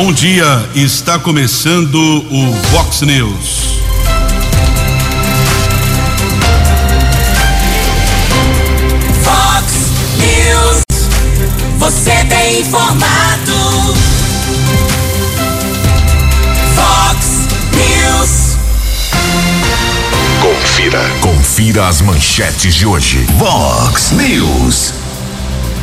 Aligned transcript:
Bom 0.00 0.12
dia, 0.12 0.44
está 0.76 1.18
começando 1.18 1.96
o 1.96 2.52
Vox 2.70 3.00
News. 3.00 3.80
Vox 9.24 9.72
News, 10.18 10.84
você 11.78 12.12
tem 12.26 12.60
informado. 12.60 13.96
Vox 16.76 17.48
News. 17.72 18.56
Confira. 20.40 21.10
Confira 21.20 21.88
as 21.88 22.00
manchetes 22.02 22.72
de 22.72 22.86
hoje. 22.86 23.26
Vox 23.36 24.12
News. 24.12 25.07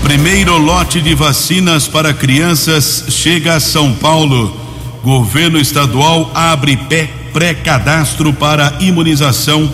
Primeiro 0.06 0.60
lote 0.60 1.02
de 1.02 1.16
vacinas 1.16 1.88
para 1.88 2.14
crianças 2.14 3.05
chega 3.10 3.55
a 3.55 3.60
São 3.60 3.92
Paulo. 3.92 4.55
Governo 5.04 5.60
estadual 5.60 6.30
abre 6.32 6.77
pré-cadastro 7.34 8.32
para 8.32 8.77
imunização. 8.82 9.68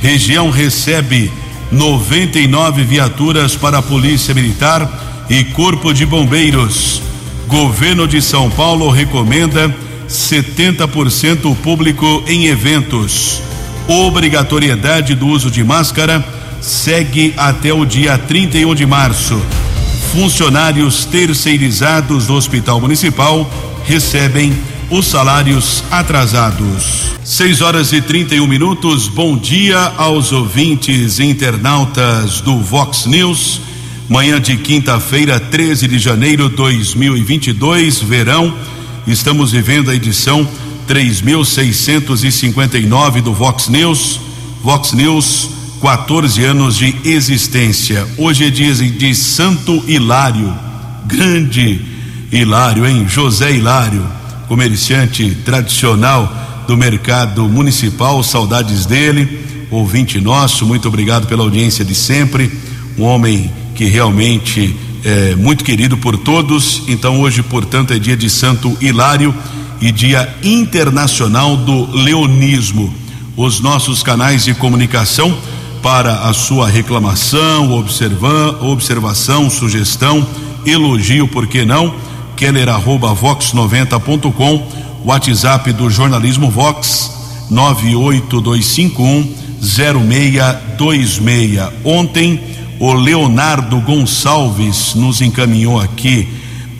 Região 0.00 0.48
recebe 0.48 1.30
99 1.70 2.84
viaturas 2.84 3.54
para 3.54 3.76
a 3.76 3.82
Polícia 3.82 4.32
Militar 4.34 5.26
e 5.28 5.44
Corpo 5.44 5.92
de 5.92 6.06
Bombeiros. 6.06 7.02
Governo 7.46 8.08
de 8.08 8.22
São 8.22 8.48
Paulo 8.48 8.88
recomenda 8.88 9.72
70% 10.08 11.54
público 11.56 12.24
em 12.26 12.46
eventos. 12.46 13.42
Obrigatoriedade 13.86 15.14
do 15.14 15.26
uso 15.26 15.50
de 15.50 15.62
máscara 15.62 16.24
segue 16.62 17.34
até 17.36 17.74
o 17.74 17.84
dia 17.84 18.16
31 18.16 18.74
de 18.74 18.86
março. 18.86 19.38
Funcionários 20.16 21.04
terceirizados 21.04 22.26
do 22.26 22.32
Hospital 22.32 22.80
Municipal 22.80 23.46
recebem 23.84 24.50
os 24.90 25.08
salários 25.08 25.84
atrasados. 25.90 27.12
6 27.22 27.60
horas 27.60 27.92
e 27.92 28.00
31 28.00 28.46
minutos. 28.46 29.08
Bom 29.08 29.36
dia 29.36 29.78
aos 29.98 30.32
ouvintes 30.32 31.20
internautas 31.20 32.40
do 32.40 32.58
Vox 32.60 33.04
News. 33.04 33.60
Manhã 34.08 34.40
de 34.40 34.56
quinta-feira, 34.56 35.38
13 35.38 35.86
de 35.86 35.98
janeiro 35.98 36.48
de 36.48 36.56
2022, 36.56 38.00
verão. 38.00 38.56
Estamos 39.06 39.52
vivendo 39.52 39.90
a 39.90 39.94
edição 39.94 40.48
3659 40.86 43.20
do 43.20 43.34
Vox 43.34 43.68
News. 43.68 44.18
Vox 44.62 44.94
News 44.94 45.55
14 45.80 46.42
anos 46.44 46.76
de 46.76 46.94
existência. 47.04 48.06
Hoje 48.16 48.46
é 48.46 48.50
dia 48.50 48.74
de 48.74 49.14
Santo 49.14 49.84
Hilário, 49.86 50.52
grande 51.06 51.80
Hilário, 52.32 52.86
hein? 52.86 53.06
José 53.08 53.52
Hilário, 53.52 54.04
comerciante 54.48 55.36
tradicional 55.44 56.64
do 56.66 56.76
mercado 56.76 57.48
municipal, 57.48 58.22
saudades 58.22 58.86
dele, 58.86 59.66
ouvinte 59.70 60.20
nosso, 60.20 60.64
muito 60.66 60.88
obrigado 60.88 61.26
pela 61.26 61.42
audiência 61.42 61.84
de 61.84 61.94
sempre, 61.94 62.50
um 62.98 63.04
homem 63.04 63.50
que 63.74 63.84
realmente 63.84 64.74
é 65.04 65.36
muito 65.36 65.62
querido 65.62 65.96
por 65.96 66.16
todos. 66.16 66.82
Então, 66.88 67.20
hoje, 67.20 67.42
portanto, 67.42 67.92
é 67.92 67.98
dia 67.98 68.16
de 68.16 68.28
Santo 68.30 68.76
Hilário 68.80 69.34
e 69.80 69.92
dia 69.92 70.34
internacional 70.42 71.56
do 71.56 71.94
leonismo. 71.94 72.92
Os 73.36 73.60
nossos 73.60 74.02
canais 74.02 74.44
de 74.44 74.54
comunicação 74.54 75.36
para 75.86 76.28
a 76.28 76.32
sua 76.32 76.68
reclamação, 76.68 77.70
observa, 77.70 78.58
observação, 78.60 79.48
sugestão, 79.48 80.26
elogio, 80.66 81.28
por 81.28 81.46
que 81.46 81.64
não? 81.64 81.94
Keller 82.34 82.68
arroba 82.68 83.14
vox90.com, 83.14 84.66
WhatsApp 85.04 85.72
do 85.72 85.88
jornalismo 85.88 86.50
Vox 86.50 87.46
98251 87.48 89.32
0626. 89.60 91.60
Ontem 91.84 92.40
o 92.80 92.92
Leonardo 92.92 93.80
Gonçalves 93.80 94.96
nos 94.96 95.20
encaminhou 95.20 95.80
aqui 95.80 96.26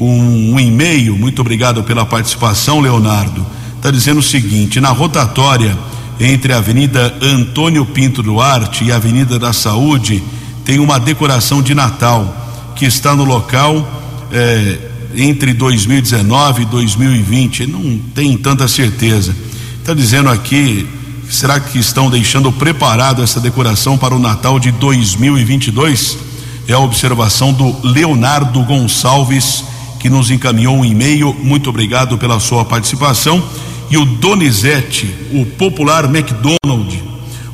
um, 0.01 0.55
um 0.55 0.59
e-mail. 0.59 1.17
Muito 1.17 1.43
obrigado 1.43 1.85
pela 1.85 2.05
participação, 2.05 2.81
Leonardo. 2.81 3.47
Está 3.77 3.93
dizendo 3.93 4.19
o 4.19 4.23
seguinte: 4.23 4.81
na 4.81 4.91
rotatória 4.91 5.79
entre 6.19 6.53
a 6.53 6.59
Avenida 6.59 7.15
Antônio 7.21 7.85
Pinto 7.85 8.23
Duarte 8.23 8.85
e 8.85 8.93
a 8.93 8.97
Avenida 8.97 9.39
da 9.39 9.53
Saúde, 9.53 10.23
tem 10.65 10.79
uma 10.79 10.99
decoração 10.99 11.63
de 11.63 11.75
Natal 11.75 12.73
que 12.75 12.85
está 12.85 13.15
no 13.15 13.25
local 13.25 13.87
eh, 14.33 14.79
entre 15.15 15.53
2019 15.53 16.63
e 16.63 16.67
2020. 16.67 17.67
Não 17.67 17.99
tem 18.15 18.37
tanta 18.37 18.67
certeza. 18.67 19.35
Está 19.79 19.95
dizendo 19.95 20.29
aqui, 20.29 20.87
será 21.29 21.61
que 21.61 21.79
estão 21.79 22.11
deixando 22.11 22.51
preparado 22.51 23.23
essa 23.23 23.41
decoração 23.41 23.97
para 23.97 24.15
o 24.15 24.19
Natal 24.19 24.59
de 24.59 24.73
2022? 24.73 26.19
É 26.67 26.73
a 26.73 26.79
observação 26.79 27.53
do 27.53 27.77
Leonardo 27.87 28.61
Gonçalves 28.65 29.65
que 30.01 30.11
nos 30.11 30.31
encaminhou 30.31 30.77
um 30.77 30.85
e-mail. 30.85 31.35
Muito 31.43 31.71
obrigado 31.71 32.19
pela 32.19 32.41
sua 32.41 32.65
participação 32.65 33.43
e 33.91 33.97
o 33.97 34.05
Donizete, 34.05 35.15
o 35.33 35.45
popular 35.45 36.05
McDonald, 36.05 37.03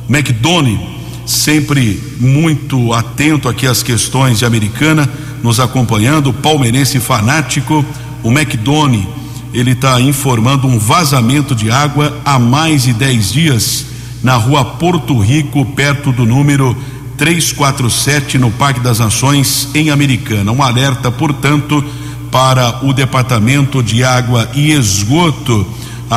McDonald, 0.09 0.79
sempre 1.25 2.01
muito 2.19 2.93
atento 2.93 3.47
aqui 3.47 3.67
às 3.67 3.83
questões 3.83 4.39
de 4.39 4.45
americana, 4.45 5.09
nos 5.43 5.59
acompanhando, 5.59 6.33
palmeirense 6.33 6.99
fanático, 6.99 7.85
o 8.23 8.31
McDonald, 8.31 9.07
ele 9.53 9.71
está 9.71 10.01
informando 10.01 10.67
um 10.67 10.79
vazamento 10.79 11.53
de 11.53 11.69
água 11.69 12.17
há 12.25 12.39
mais 12.39 12.83
de 12.83 12.93
10 12.93 13.31
dias 13.31 13.85
na 14.23 14.35
rua 14.35 14.63
Porto 14.63 15.19
Rico, 15.19 15.65
perto 15.65 16.11
do 16.11 16.25
número 16.25 16.75
347, 17.17 18.37
no 18.37 18.49
Parque 18.49 18.79
das 18.79 18.99
Nações, 18.99 19.69
em 19.75 19.91
Americana. 19.91 20.51
Um 20.51 20.63
alerta, 20.63 21.11
portanto, 21.11 21.83
para 22.31 22.83
o 22.83 22.93
Departamento 22.93 23.83
de 23.83 24.03
Água 24.03 24.49
e 24.55 24.71
Esgoto 24.71 25.67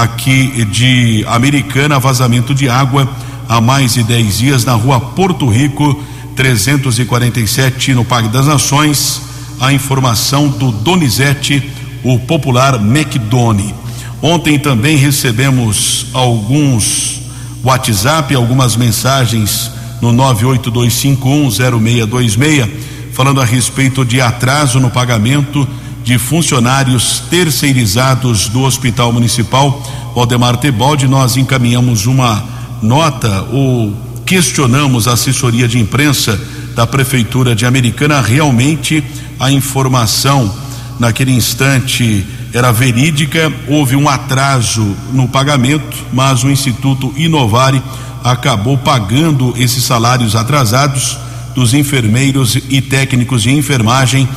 aqui 0.03 0.65
de 0.67 1.25
Americana, 1.27 1.99
vazamento 1.99 2.55
de 2.55 2.69
água 2.69 3.09
há 3.49 3.61
mais 3.61 3.95
de 3.95 4.03
10 4.03 4.39
dias 4.39 4.65
na 4.65 4.75
rua 4.75 5.01
Porto 5.01 5.49
Rico, 5.49 6.03
347, 6.35 7.95
no 7.95 8.05
Parque 8.05 8.29
das 8.29 8.47
Nações. 8.47 9.23
A 9.59 9.73
informação 9.73 10.49
do 10.49 10.71
Donizete, 10.71 11.73
o 12.05 12.19
popular 12.19 12.75
McDonald. 12.75 13.75
Ontem 14.21 14.59
também 14.59 14.97
recebemos 14.97 16.07
alguns 16.13 17.23
WhatsApp, 17.65 18.35
algumas 18.35 18.77
mensagens 18.77 19.71
no 20.03 20.13
982510626, 20.13 22.69
falando 23.13 23.41
a 23.41 23.45
respeito 23.45 24.05
de 24.05 24.21
atraso 24.21 24.79
no 24.79 24.91
pagamento 24.91 25.67
de 26.07 26.19
funcionários 26.19 27.25
terceirizados 27.29 28.49
do 28.49 28.63
Hospital 28.63 29.13
Municipal 29.13 29.83
Valdemar 30.15 30.57
Tebaldi, 30.57 31.09
nós 31.09 31.37
encaminhamos 31.37 32.07
uma 32.07 32.45
nota 32.81 33.43
ou 33.51 33.93
questionamos 34.25 35.09
a 35.09 35.15
assessoria 35.15 35.67
de 35.67 35.81
imprensa 35.81 36.41
da 36.77 36.87
Prefeitura 36.87 37.57
de 37.57 37.67
Americana. 37.67 38.21
Realmente 38.21 39.03
a 39.41 39.51
informação 39.51 40.55
naquele 41.01 41.33
instante 41.33 42.25
era 42.53 42.71
verídica, 42.71 43.53
houve 43.67 43.97
um 43.97 44.09
atraso 44.09 44.97
no 45.13 45.27
pagamento, 45.27 45.97
mas 46.13 46.45
o 46.45 46.49
Instituto 46.49 47.13
Inovare 47.17 47.83
acabou 48.23 48.79
pagando 48.79 49.53
esses 49.57 49.83
salários 49.83 50.37
atrasados 50.37 51.19
dos 51.53 51.75
enfermeiros 51.75 52.57
e 52.71 52.81
técnicos 52.81 53.43
de 53.43 53.51
enfermagem 53.51 54.29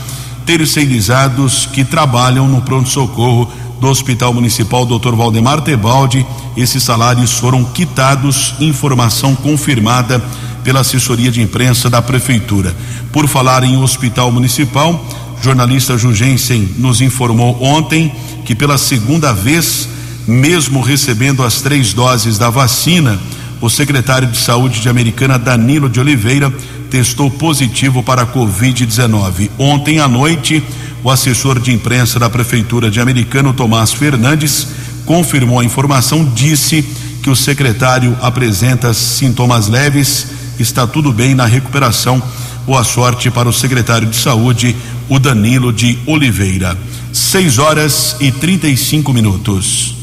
terceirizados 0.49 1.67
que 1.71 1.83
trabalham 1.83 2.47
no 2.47 2.59
pronto-socorro 2.63 3.47
do 3.79 3.87
Hospital 3.87 4.33
Municipal 4.33 4.83
Dr. 4.83 5.13
Valdemar 5.13 5.61
Tebaldi. 5.61 6.25
Esses 6.57 6.81
salários 6.81 7.33
foram 7.33 7.63
quitados, 7.63 8.55
informação 8.59 9.35
confirmada 9.35 10.19
pela 10.63 10.79
assessoria 10.79 11.29
de 11.29 11.39
imprensa 11.39 11.87
da 11.87 12.01
Prefeitura. 12.01 12.75
Por 13.11 13.27
falar 13.27 13.63
em 13.63 13.77
Hospital 13.77 14.31
Municipal, 14.31 15.05
jornalista 15.39 15.99
Jugensen 15.99 16.67
nos 16.79 16.99
informou 16.99 17.61
ontem 17.61 18.11
que 18.43 18.55
pela 18.55 18.79
segunda 18.79 19.31
vez, 19.31 19.87
mesmo 20.27 20.81
recebendo 20.81 21.43
as 21.43 21.61
três 21.61 21.93
doses 21.93 22.39
da 22.39 22.49
vacina, 22.49 23.19
o 23.61 23.69
secretário 23.69 24.27
de 24.27 24.39
Saúde 24.39 24.81
de 24.81 24.89
Americana, 24.89 25.37
Danilo 25.37 25.87
de 25.87 25.99
Oliveira, 25.99 26.51
testou 26.89 27.29
positivo 27.29 28.01
para 28.03 28.23
a 28.23 28.27
Covid-19. 28.27 29.49
Ontem 29.57 29.99
à 29.99 30.07
noite, 30.07 30.63
o 31.03 31.09
assessor 31.09 31.59
de 31.59 31.71
imprensa 31.71 32.19
da 32.19 32.29
Prefeitura 32.29 32.89
de 32.89 32.99
Americano, 32.99 33.53
Tomás 33.53 33.93
Fernandes, 33.93 34.67
confirmou 35.05 35.59
a 35.59 35.63
informação, 35.63 36.25
disse 36.35 36.83
que 37.23 37.29
o 37.29 37.35
secretário 37.35 38.17
apresenta 38.21 38.93
sintomas 38.93 39.67
leves, 39.67 40.27
está 40.59 40.85
tudo 40.85 41.13
bem 41.13 41.35
na 41.35 41.45
recuperação. 41.45 42.21
Boa 42.65 42.83
sorte 42.83 43.31
para 43.31 43.49
o 43.49 43.53
secretário 43.53 44.07
de 44.07 44.15
Saúde, 44.15 44.75
o 45.07 45.19
Danilo 45.19 45.73
de 45.73 45.97
Oliveira. 46.05 46.77
6 47.11 47.57
horas 47.57 48.15
e 48.19 48.31
35 48.31 49.11
minutos. 49.11 49.98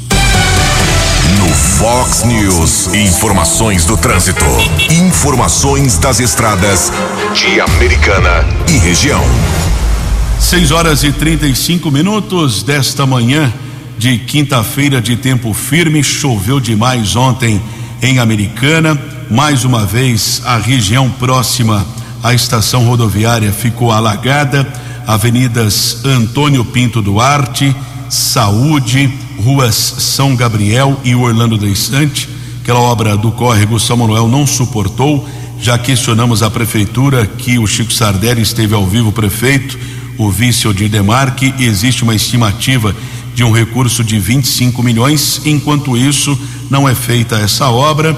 Fox 1.79 2.25
News, 2.25 2.95
informações 2.95 3.85
do 3.85 3.99
trânsito. 3.99 4.45
Informações 4.91 5.99
das 5.99 6.21
estradas 6.21 6.91
de 7.35 7.61
Americana 7.61 8.47
e 8.67 8.79
região. 8.79 9.23
6 10.41 10.71
horas 10.71 11.05
e 11.05 11.13
35 11.13 11.91
minutos 11.91 12.63
desta 12.63 13.05
manhã 13.05 13.53
de 13.99 14.17
quinta-feira 14.17 15.03
de 15.03 15.17
tempo 15.17 15.53
firme. 15.53 16.03
Choveu 16.03 16.61
demais 16.61 17.15
ontem 17.15 17.61
em 18.01 18.19
Americana. 18.19 18.99
Mais 19.31 19.63
uma 19.63 19.85
vez, 19.85 20.41
a 20.47 20.57
região 20.57 21.11
próxima 21.11 21.87
à 22.23 22.33
estação 22.33 22.87
rodoviária 22.87 23.53
ficou 23.53 23.93
alagada 23.93 24.67
avenidas 25.07 26.05
Antônio 26.05 26.65
Pinto 26.65 27.03
Duarte, 27.03 27.77
Saúde, 28.09 29.26
ruas 29.39 29.75
São 29.75 30.35
Gabriel 30.35 31.01
e 31.05 31.15
Orlando 31.15 31.57
da 31.57 31.67
Estante. 31.67 32.29
Aquela 32.63 32.81
obra 32.81 33.17
do 33.17 33.31
córrego 33.33 33.79
São 33.79 33.97
Manuel 33.97 34.29
não 34.29 34.47
suportou. 34.47 35.29
Já 35.59 35.79
questionamos 35.79 36.43
a 36.43 36.51
prefeitura 36.51 37.27
que 37.27 37.59
o 37.59 37.67
Chico 37.67 37.93
Sardelli 37.93 38.43
esteve 38.43 38.75
ao 38.75 38.87
vivo, 38.87 39.13
prefeito, 39.13 39.79
o 40.19 40.31
vice 40.31 40.69
Odir 40.69 40.89
Demarque. 40.89 41.55
Existe 41.59 42.03
uma 42.03 42.15
estimativa 42.15 42.95
de 43.35 43.45
um 43.45 43.53
recurso 43.53 44.03
de 44.03 44.19
25 44.19 44.83
milhões. 44.83 45.41
Enquanto 45.45 45.97
isso, 45.97 46.39
não 46.71 46.89
é 46.89 46.95
feita 46.95 47.37
essa 47.37 47.71
obra. 47.71 48.17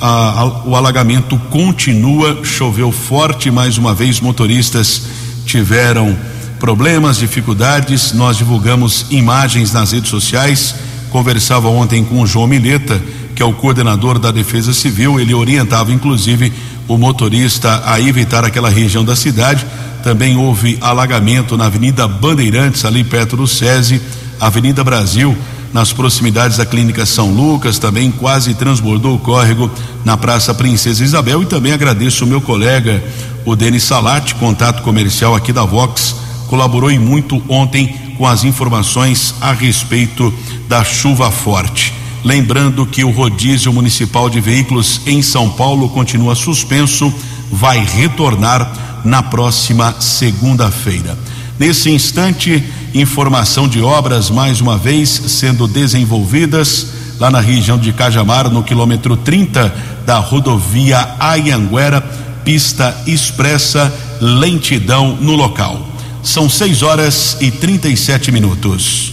Ah, 0.00 0.62
o 0.64 0.74
alagamento 0.74 1.38
continua, 1.50 2.40
choveu 2.42 2.90
forte 2.90 3.50
mais 3.50 3.76
uma 3.76 3.94
vez, 3.94 4.18
motoristas 4.20 5.02
tiveram 5.44 6.16
problemas, 6.60 7.16
dificuldades. 7.16 8.12
Nós 8.12 8.36
divulgamos 8.36 9.06
imagens 9.10 9.72
nas 9.72 9.90
redes 9.90 10.10
sociais. 10.10 10.74
Conversava 11.10 11.68
ontem 11.68 12.04
com 12.04 12.20
o 12.20 12.26
João 12.26 12.46
Mileta, 12.46 13.02
que 13.34 13.42
é 13.42 13.46
o 13.46 13.54
coordenador 13.54 14.18
da 14.18 14.30
Defesa 14.30 14.72
Civil. 14.72 15.18
Ele 15.18 15.34
orientava, 15.34 15.90
inclusive, 15.90 16.52
o 16.86 16.96
motorista 16.98 17.82
a 17.86 17.98
evitar 17.98 18.44
aquela 18.44 18.68
região 18.68 19.04
da 19.04 19.16
cidade. 19.16 19.66
Também 20.04 20.36
houve 20.36 20.78
alagamento 20.80 21.56
na 21.56 21.66
Avenida 21.66 22.06
Bandeirantes, 22.06 22.84
ali 22.84 23.02
perto 23.02 23.36
do 23.36 23.46
SESI, 23.46 24.00
Avenida 24.38 24.84
Brasil, 24.84 25.36
nas 25.72 25.92
proximidades 25.92 26.56
da 26.56 26.66
Clínica 26.66 27.06
São 27.06 27.32
Lucas, 27.32 27.78
também 27.78 28.10
quase 28.10 28.54
transbordou 28.54 29.14
o 29.14 29.18
córrego 29.18 29.70
na 30.04 30.16
Praça 30.16 30.52
Princesa 30.52 31.04
Isabel. 31.04 31.42
E 31.42 31.46
também 31.46 31.72
agradeço 31.72 32.24
o 32.24 32.28
meu 32.28 32.40
colega, 32.40 33.02
o 33.44 33.54
Denis 33.54 33.84
Salati, 33.84 34.34
contato 34.34 34.82
comercial 34.82 35.34
aqui 35.34 35.52
da 35.52 35.64
Vox, 35.64 36.16
colaborou 36.50 36.90
e 36.90 36.98
muito 36.98 37.40
ontem 37.48 37.94
com 38.18 38.26
as 38.26 38.42
informações 38.42 39.36
a 39.40 39.52
respeito 39.52 40.34
da 40.68 40.82
chuva 40.82 41.30
forte. 41.30 41.94
Lembrando 42.24 42.84
que 42.84 43.04
o 43.04 43.10
rodízio 43.10 43.72
municipal 43.72 44.28
de 44.28 44.40
veículos 44.40 45.00
em 45.06 45.22
São 45.22 45.48
Paulo 45.48 45.88
continua 45.88 46.34
suspenso, 46.34 47.14
vai 47.52 47.78
retornar 47.78 49.00
na 49.04 49.22
próxima 49.22 49.94
segunda-feira. 50.00 51.16
Nesse 51.56 51.88
instante, 51.88 52.62
informação 52.92 53.68
de 53.68 53.80
obras 53.80 54.28
mais 54.28 54.60
uma 54.60 54.76
vez 54.76 55.08
sendo 55.08 55.68
desenvolvidas 55.68 56.88
lá 57.20 57.30
na 57.30 57.40
região 57.40 57.78
de 57.78 57.92
Cajamar, 57.92 58.50
no 58.50 58.64
quilômetro 58.64 59.16
30 59.16 59.72
da 60.04 60.18
rodovia 60.18 61.14
Ayanguera 61.20 62.00
pista 62.44 62.96
expressa, 63.06 63.92
lentidão 64.20 65.16
no 65.20 65.36
local. 65.36 65.86
São 66.22 66.48
6 66.48 66.82
horas 66.82 67.36
e 67.40 67.50
37 67.50 68.30
minutos. 68.30 69.12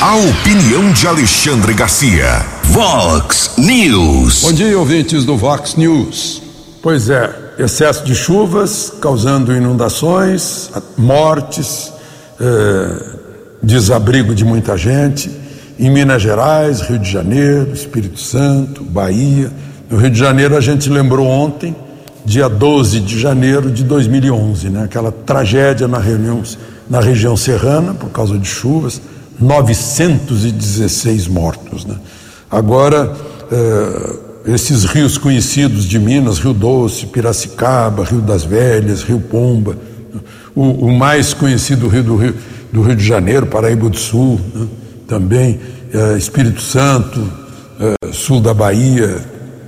A 0.00 0.16
opinião 0.16 0.92
de 0.92 1.06
Alexandre 1.06 1.74
Garcia. 1.74 2.44
Vox 2.64 3.52
News. 3.58 4.42
Bom 4.42 4.52
dia, 4.52 4.78
ouvintes 4.78 5.24
do 5.24 5.36
Vox 5.36 5.74
News. 5.76 6.42
Pois 6.82 7.10
é, 7.10 7.54
excesso 7.58 8.04
de 8.04 8.14
chuvas 8.14 8.92
causando 9.00 9.54
inundações, 9.54 10.70
mortes, 10.96 11.92
eh, 12.40 13.16
desabrigo 13.62 14.34
de 14.34 14.44
muita 14.44 14.76
gente. 14.76 15.30
Em 15.78 15.90
Minas 15.90 16.22
Gerais, 16.22 16.80
Rio 16.80 16.98
de 16.98 17.10
Janeiro, 17.10 17.72
Espírito 17.72 18.18
Santo, 18.18 18.82
Bahia 18.82 19.52
no 19.90 19.96
Rio 19.96 20.10
de 20.10 20.18
Janeiro, 20.18 20.56
a 20.56 20.60
gente 20.60 20.88
lembrou 20.90 21.26
ontem, 21.26 21.74
dia 22.28 22.48
12 22.48 23.00
de 23.00 23.18
janeiro 23.18 23.70
de 23.70 23.82
2011, 23.82 24.68
né? 24.68 24.84
aquela 24.84 25.10
tragédia 25.10 25.88
na, 25.88 25.98
reunião, 25.98 26.42
na 26.88 27.00
região 27.00 27.36
serrana, 27.36 27.94
por 27.94 28.10
causa 28.10 28.38
de 28.38 28.46
chuvas, 28.46 29.00
916 29.40 31.26
mortos. 31.26 31.86
Né? 31.86 31.96
Agora, 32.50 33.16
eh, 33.50 34.16
esses 34.52 34.84
rios 34.84 35.16
conhecidos 35.16 35.84
de 35.84 35.98
Minas, 35.98 36.38
Rio 36.38 36.52
Doce, 36.52 37.06
Piracicaba, 37.06 38.04
Rio 38.04 38.20
das 38.20 38.44
Velhas, 38.44 39.02
Rio 39.02 39.20
Pomba, 39.20 39.76
o, 40.54 40.86
o 40.86 40.92
mais 40.92 41.32
conhecido 41.32 41.88
rio 41.88 42.02
do, 42.02 42.16
rio 42.16 42.34
do 42.72 42.82
Rio 42.82 42.96
de 42.96 43.04
Janeiro, 43.04 43.46
Paraíba 43.46 43.88
do 43.88 43.96
Sul, 43.96 44.38
né? 44.54 44.66
também 45.06 45.58
eh, 45.94 46.18
Espírito 46.18 46.60
Santo, 46.60 47.20
eh, 47.80 48.12
sul 48.12 48.40
da 48.40 48.52
Bahia, 48.52 49.16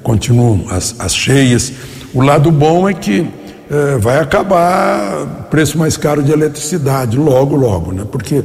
continuam 0.02 0.66
as, 0.70 0.94
as 0.98 1.14
cheias. 1.14 1.72
O 2.12 2.22
lado 2.22 2.50
bom 2.50 2.88
é 2.88 2.94
que 2.94 3.26
é, 3.70 3.98
vai 3.98 4.18
acabar 4.18 5.22
o 5.22 5.42
preço 5.44 5.78
mais 5.78 5.96
caro 5.96 6.22
de 6.22 6.32
eletricidade, 6.32 7.16
logo, 7.16 7.54
logo, 7.54 7.92
né? 7.92 8.04
porque 8.10 8.42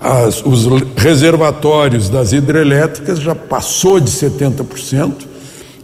as, 0.00 0.44
os 0.44 0.66
reservatórios 0.96 2.08
das 2.08 2.32
hidrelétricas 2.32 3.20
já 3.20 3.34
passou 3.34 4.00
de 4.00 4.10
70% 4.10 5.12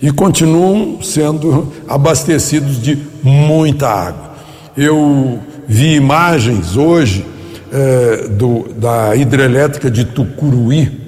e 0.02 0.10
continuam 0.10 1.00
sendo 1.02 1.72
abastecidos 1.86 2.82
de 2.82 2.98
muita 3.22 3.88
água. 3.88 4.30
Eu 4.76 5.38
vi 5.68 5.94
imagens 5.94 6.76
hoje 6.76 7.24
é, 7.72 8.28
do, 8.28 8.72
da 8.76 9.14
hidrelétrica 9.14 9.88
de 9.88 10.04
Tucuruí, 10.04 10.98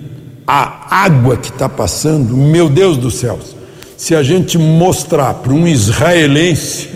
a 0.46 1.04
água 1.04 1.36
que 1.36 1.50
está 1.50 1.68
passando, 1.68 2.36
meu 2.36 2.68
Deus 2.68 2.96
do 2.96 3.10
céu, 3.10 3.38
se 3.96 4.14
a 4.14 4.22
gente 4.22 4.58
mostrar 4.58 5.34
para 5.34 5.52
um 5.52 5.66
israelense 5.66 6.88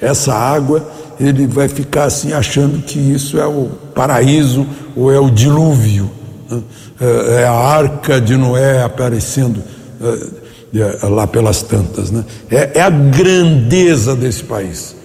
essa 0.00 0.34
água, 0.34 0.86
ele 1.20 1.46
vai 1.46 1.68
ficar 1.68 2.04
assim 2.04 2.32
achando 2.32 2.82
que 2.82 2.98
isso 2.98 3.38
é 3.38 3.46
o 3.46 3.70
paraíso 3.94 4.66
ou 4.96 5.12
é 5.12 5.18
o 5.18 5.30
dilúvio, 5.30 6.10
né? 6.50 6.62
é, 7.00 7.42
é 7.42 7.46
a 7.46 7.52
arca 7.52 8.20
de 8.20 8.36
Noé 8.36 8.82
aparecendo 8.82 9.62
é, 10.00 10.44
é, 10.76 11.06
lá 11.08 11.26
pelas 11.26 11.62
tantas. 11.62 12.10
Né? 12.10 12.24
É, 12.50 12.78
é 12.78 12.80
a 12.82 12.90
grandeza 12.90 14.16
desse 14.16 14.42
país. 14.42 14.96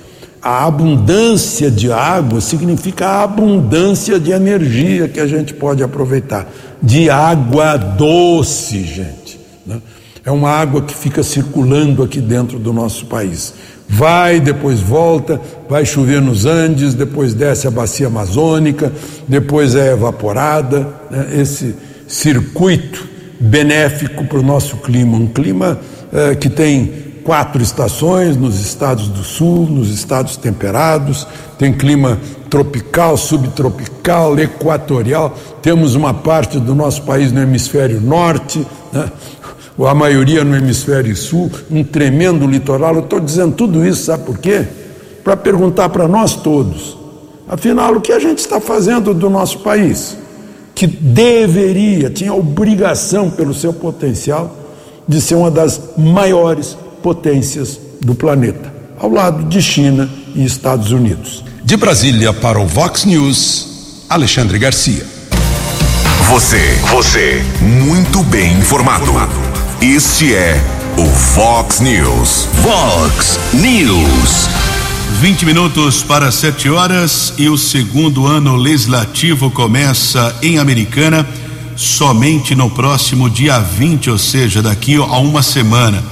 A 0.42 0.66
abundância 0.66 1.70
de 1.70 1.92
água 1.92 2.40
significa 2.40 3.06
a 3.06 3.24
abundância 3.24 4.20
de 4.20 4.32
energia 4.32 5.08
que 5.08 5.20
a 5.20 5.28
gente 5.28 5.54
pode 5.54 5.84
aproveitar, 5.84 6.50
de 6.82 7.10
água 7.10 7.76
doce, 7.76 8.84
gente. 8.84 9.38
Né? 9.66 9.82
É 10.26 10.32
uma 10.32 10.50
água 10.50 10.82
que 10.82 10.94
fica 10.94 11.24
circulando 11.24 12.04
aqui 12.04 12.20
dentro 12.20 12.60
do 12.60 12.74
nosso 12.74 13.06
país. 13.06 13.54
Vai, 13.88 14.40
depois 14.40 14.80
volta, 14.80 15.42
vai 15.68 15.86
chover 15.86 16.22
nos 16.22 16.46
Andes, 16.46 16.94
depois 16.94 17.34
desce 17.34 17.68
a 17.68 17.72
bacia 17.72 18.08
amazônica, 18.08 18.92
depois 19.28 19.76
é 19.76 19.94
evaporada. 19.94 20.88
Né? 21.10 21.42
Esse 21.42 21.76
circuito 22.08 23.08
benéfico 23.40 24.26
para 24.26 24.40
o 24.40 24.44
nosso 24.44 24.78
clima, 24.78 25.18
um 25.18 25.28
clima 25.28 25.80
eh, 26.12 26.36
que 26.36 26.50
tem 26.50 27.10
quatro 27.24 27.62
estações 27.62 28.36
nos 28.36 28.60
estados 28.60 29.08
do 29.08 29.24
sul, 29.24 29.68
nos 29.68 29.92
estados 29.92 30.36
temperados, 30.36 31.28
tem 31.58 31.72
clima 31.72 32.20
tropical, 32.50 33.16
subtropical, 33.18 34.38
equatorial. 34.40 35.38
Temos 35.62 35.96
uma 35.96 36.14
parte 36.14 36.60
do 36.60 36.74
nosso 36.74 37.04
país 37.04 37.32
no 37.32 37.40
hemisfério 37.42 38.02
norte, 38.02 38.66
né? 38.92 39.12
A 39.88 39.96
maioria 39.96 40.44
no 40.44 40.56
hemisfério 40.56 41.16
sul, 41.16 41.50
um 41.70 41.84
tremendo 41.84 42.46
litoral. 42.46 42.96
Eu 42.96 43.02
estou 43.02 43.20
dizendo 43.20 43.56
tudo 43.56 43.86
isso, 43.86 44.04
sabe 44.04 44.26
por 44.26 44.38
quê? 44.38 44.66
Para 45.24 45.38
perguntar 45.38 45.90
para 45.90 46.08
nós 46.08 46.36
todos, 46.36 46.98
afinal, 47.48 47.96
o 47.96 48.02
que 48.02 48.12
a 48.12 48.20
gente 48.20 48.40
está 48.40 48.60
fazendo 48.60 49.14
do 49.14 49.30
nosso 49.30 49.60
país? 49.60 50.18
Que 50.76 50.88
deveria, 50.88 52.10
tinha 52.10 52.34
obrigação, 52.34 53.30
pelo 53.30 53.54
seu 53.54 53.74
potencial, 53.74 54.56
de 55.08 55.20
ser 55.22 55.36
uma 55.36 55.52
das 55.52 55.82
maiores 55.98 56.78
potências 57.02 57.80
do 58.02 58.16
planeta, 58.16 58.74
ao 58.98 59.10
lado 59.10 59.44
de 59.46 59.62
China 59.62 60.10
e 60.36 60.46
Estados 60.46 60.92
Unidos. 60.92 61.44
De 61.64 61.76
Brasília 61.76 62.34
para 62.34 62.60
o 62.60 62.66
Vox 62.66 63.06
News, 63.06 64.06
Alexandre 64.10 64.58
Garcia. 64.58 65.06
Você, 66.30 66.80
você, 66.92 67.42
muito 67.62 68.24
bem 68.24 68.54
informado. 68.60 69.49
Este 69.82 70.36
é 70.36 70.62
o 70.98 71.06
Fox 71.06 71.80
News. 71.80 72.50
Fox 72.62 73.40
News. 73.54 74.50
20 75.22 75.46
minutos 75.46 76.04
para 76.04 76.34
7 76.34 76.70
horas 76.70 77.34
e 77.38 77.48
o 77.48 77.58
segundo 77.58 78.28
ano 78.28 78.58
legislativo 78.58 79.50
começa 79.50 80.36
em 80.42 80.60
Americana 80.60 81.26
somente 81.78 82.56
no 82.56 82.70
próximo 82.70 83.30
dia 83.30 83.58
20, 83.58 84.10
ou 84.10 84.18
seja, 84.18 84.62
daqui 84.62 84.96
a 84.98 85.18
uma 85.18 85.42
semana. 85.42 86.04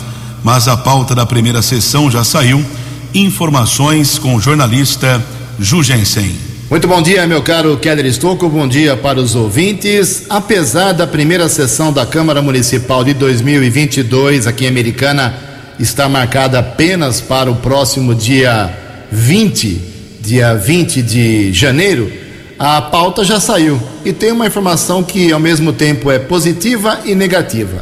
Mas 0.46 0.70
a 0.70 0.78
pauta 0.78 1.14
da 1.14 1.26
primeira 1.26 1.62
sessão 1.62 2.10
já 2.10 2.24
saiu. 2.24 2.66
Informações 3.14 4.18
com 4.18 4.34
o 4.34 4.40
jornalista 4.40 5.22
Jugensen. 5.60 6.47
Muito 6.70 6.86
bom 6.86 7.02
dia, 7.02 7.26
meu 7.26 7.42
caro 7.42 7.78
Keller 7.78 8.06
Estocco. 8.06 8.50
Bom 8.50 8.68
dia 8.68 8.98
para 8.98 9.22
os 9.22 9.36
ouvintes. 9.36 10.26
Apesar 10.30 10.92
da 10.92 11.08
primeira 11.08 11.48
sessão 11.48 11.94
da 11.94 12.06
Câmara 12.06 12.42
Municipal 12.42 13.06
de 13.06 13.14
2022 13.14 14.46
aqui 14.46 14.66
em 14.66 14.68
Americana 14.68 15.34
estar 15.80 16.10
marcada 16.10 16.60
apenas 16.60 17.22
para 17.22 17.50
o 17.50 17.56
próximo 17.56 18.14
dia 18.14 18.70
20, 19.10 19.82
dia 20.20 20.56
20 20.56 21.02
de 21.04 21.54
janeiro, 21.54 22.12
a 22.60 22.82
pauta 22.82 23.24
já 23.24 23.40
saiu 23.40 23.82
e 24.04 24.12
tem 24.12 24.34
uma 24.34 24.46
informação 24.46 25.02
que 25.02 25.32
ao 25.32 25.40
mesmo 25.40 25.72
tempo 25.72 26.12
é 26.12 26.20
positiva 26.20 27.00
e 27.06 27.16
negativa. 27.16 27.82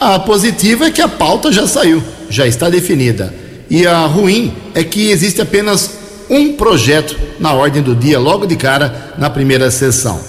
A 0.00 0.18
positiva 0.18 0.86
é 0.86 0.90
que 0.90 1.02
a 1.02 1.08
pauta 1.08 1.52
já 1.52 1.66
saiu, 1.66 2.02
já 2.30 2.46
está 2.46 2.70
definida. 2.70 3.32
E 3.68 3.86
a 3.86 4.06
ruim 4.06 4.54
é 4.74 4.82
que 4.82 5.10
existe 5.10 5.42
apenas 5.42 6.01
um 6.28 6.54
projeto 6.54 7.16
na 7.38 7.52
ordem 7.52 7.82
do 7.82 7.94
dia, 7.94 8.18
logo 8.18 8.46
de 8.46 8.56
cara, 8.56 9.14
na 9.18 9.28
primeira 9.30 9.70
sessão. 9.70 10.20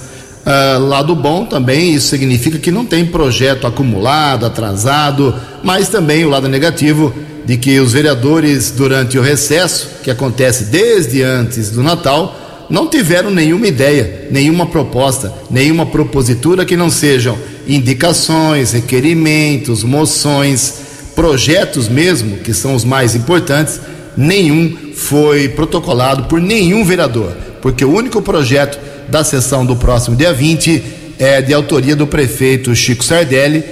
Uh, 0.45 0.85
lado 0.87 1.15
bom 1.15 1.45
também, 1.45 1.93
isso 1.93 2.09
significa 2.09 2.59
que 2.59 2.69
não 2.69 2.85
tem 2.85 3.05
projeto 3.05 3.65
acumulado, 3.65 4.45
atrasado, 4.45 5.33
mas 5.63 5.87
também 5.87 6.25
o 6.25 6.29
lado 6.29 6.49
negativo 6.49 7.13
de 7.45 7.57
que 7.57 7.79
os 7.79 7.93
vereadores, 7.93 8.71
durante 8.71 9.17
o 9.17 9.21
recesso, 9.21 9.89
que 10.03 10.11
acontece 10.11 10.65
desde 10.65 11.21
antes 11.23 11.71
do 11.71 11.81
Natal, 11.81 12.39
não 12.69 12.87
tiveram 12.87 13.29
nenhuma 13.29 13.67
ideia, 13.67 14.27
nenhuma 14.31 14.65
proposta, 14.65 15.33
nenhuma 15.49 15.85
propositura 15.85 16.65
que 16.65 16.75
não 16.75 16.89
sejam 16.89 17.37
indicações, 17.67 18.71
requerimentos, 18.71 19.83
moções, 19.83 20.73
projetos 21.15 21.87
mesmo, 21.87 22.37
que 22.37 22.53
são 22.53 22.75
os 22.75 22.83
mais 22.83 23.15
importantes, 23.15 23.79
nenhum 24.15 24.77
foi 24.95 25.49
protocolado 25.49 26.23
por 26.25 26.39
nenhum 26.39 26.85
vereador, 26.85 27.31
porque 27.61 27.83
o 27.83 27.93
único 27.93 28.21
projeto 28.21 28.79
da 29.09 29.23
sessão 29.23 29.65
do 29.65 29.75
próximo 29.75 30.15
dia 30.15 30.33
20 30.33 30.83
é 31.19 31.41
de 31.41 31.53
autoria 31.53 31.95
do 31.95 32.07
prefeito 32.07 32.75
Chico 32.75 33.03
Sardelli 33.03 33.63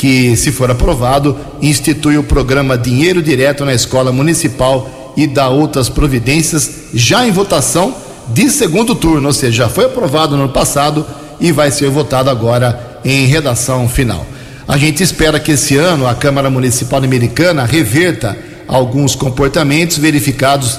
que, 0.00 0.34
se 0.34 0.50
for 0.50 0.70
aprovado, 0.70 1.36
institui 1.60 2.16
o 2.16 2.22
programa 2.22 2.78
Dinheiro 2.78 3.22
Direto 3.22 3.66
na 3.66 3.74
Escola 3.74 4.10
Municipal 4.10 5.12
e 5.14 5.26
dá 5.26 5.50
outras 5.50 5.90
providências 5.90 6.84
já 6.94 7.26
em 7.26 7.30
votação 7.30 7.94
de 8.28 8.48
segundo 8.48 8.94
turno, 8.94 9.26
ou 9.26 9.34
seja, 9.34 9.64
já 9.64 9.68
foi 9.68 9.84
aprovado 9.84 10.38
no 10.38 10.44
ano 10.44 10.52
passado 10.54 11.04
e 11.38 11.52
vai 11.52 11.70
ser 11.70 11.90
votado 11.90 12.30
agora 12.30 12.98
em 13.04 13.26
redação 13.26 13.86
final. 13.90 14.26
A 14.66 14.78
gente 14.78 15.02
espera 15.02 15.38
que 15.38 15.52
esse 15.52 15.76
ano 15.76 16.06
a 16.06 16.14
Câmara 16.14 16.48
Municipal 16.48 17.04
Americana 17.04 17.66
reverta 17.66 18.34
alguns 18.70 19.16
comportamentos 19.16 19.98
verificados 19.98 20.78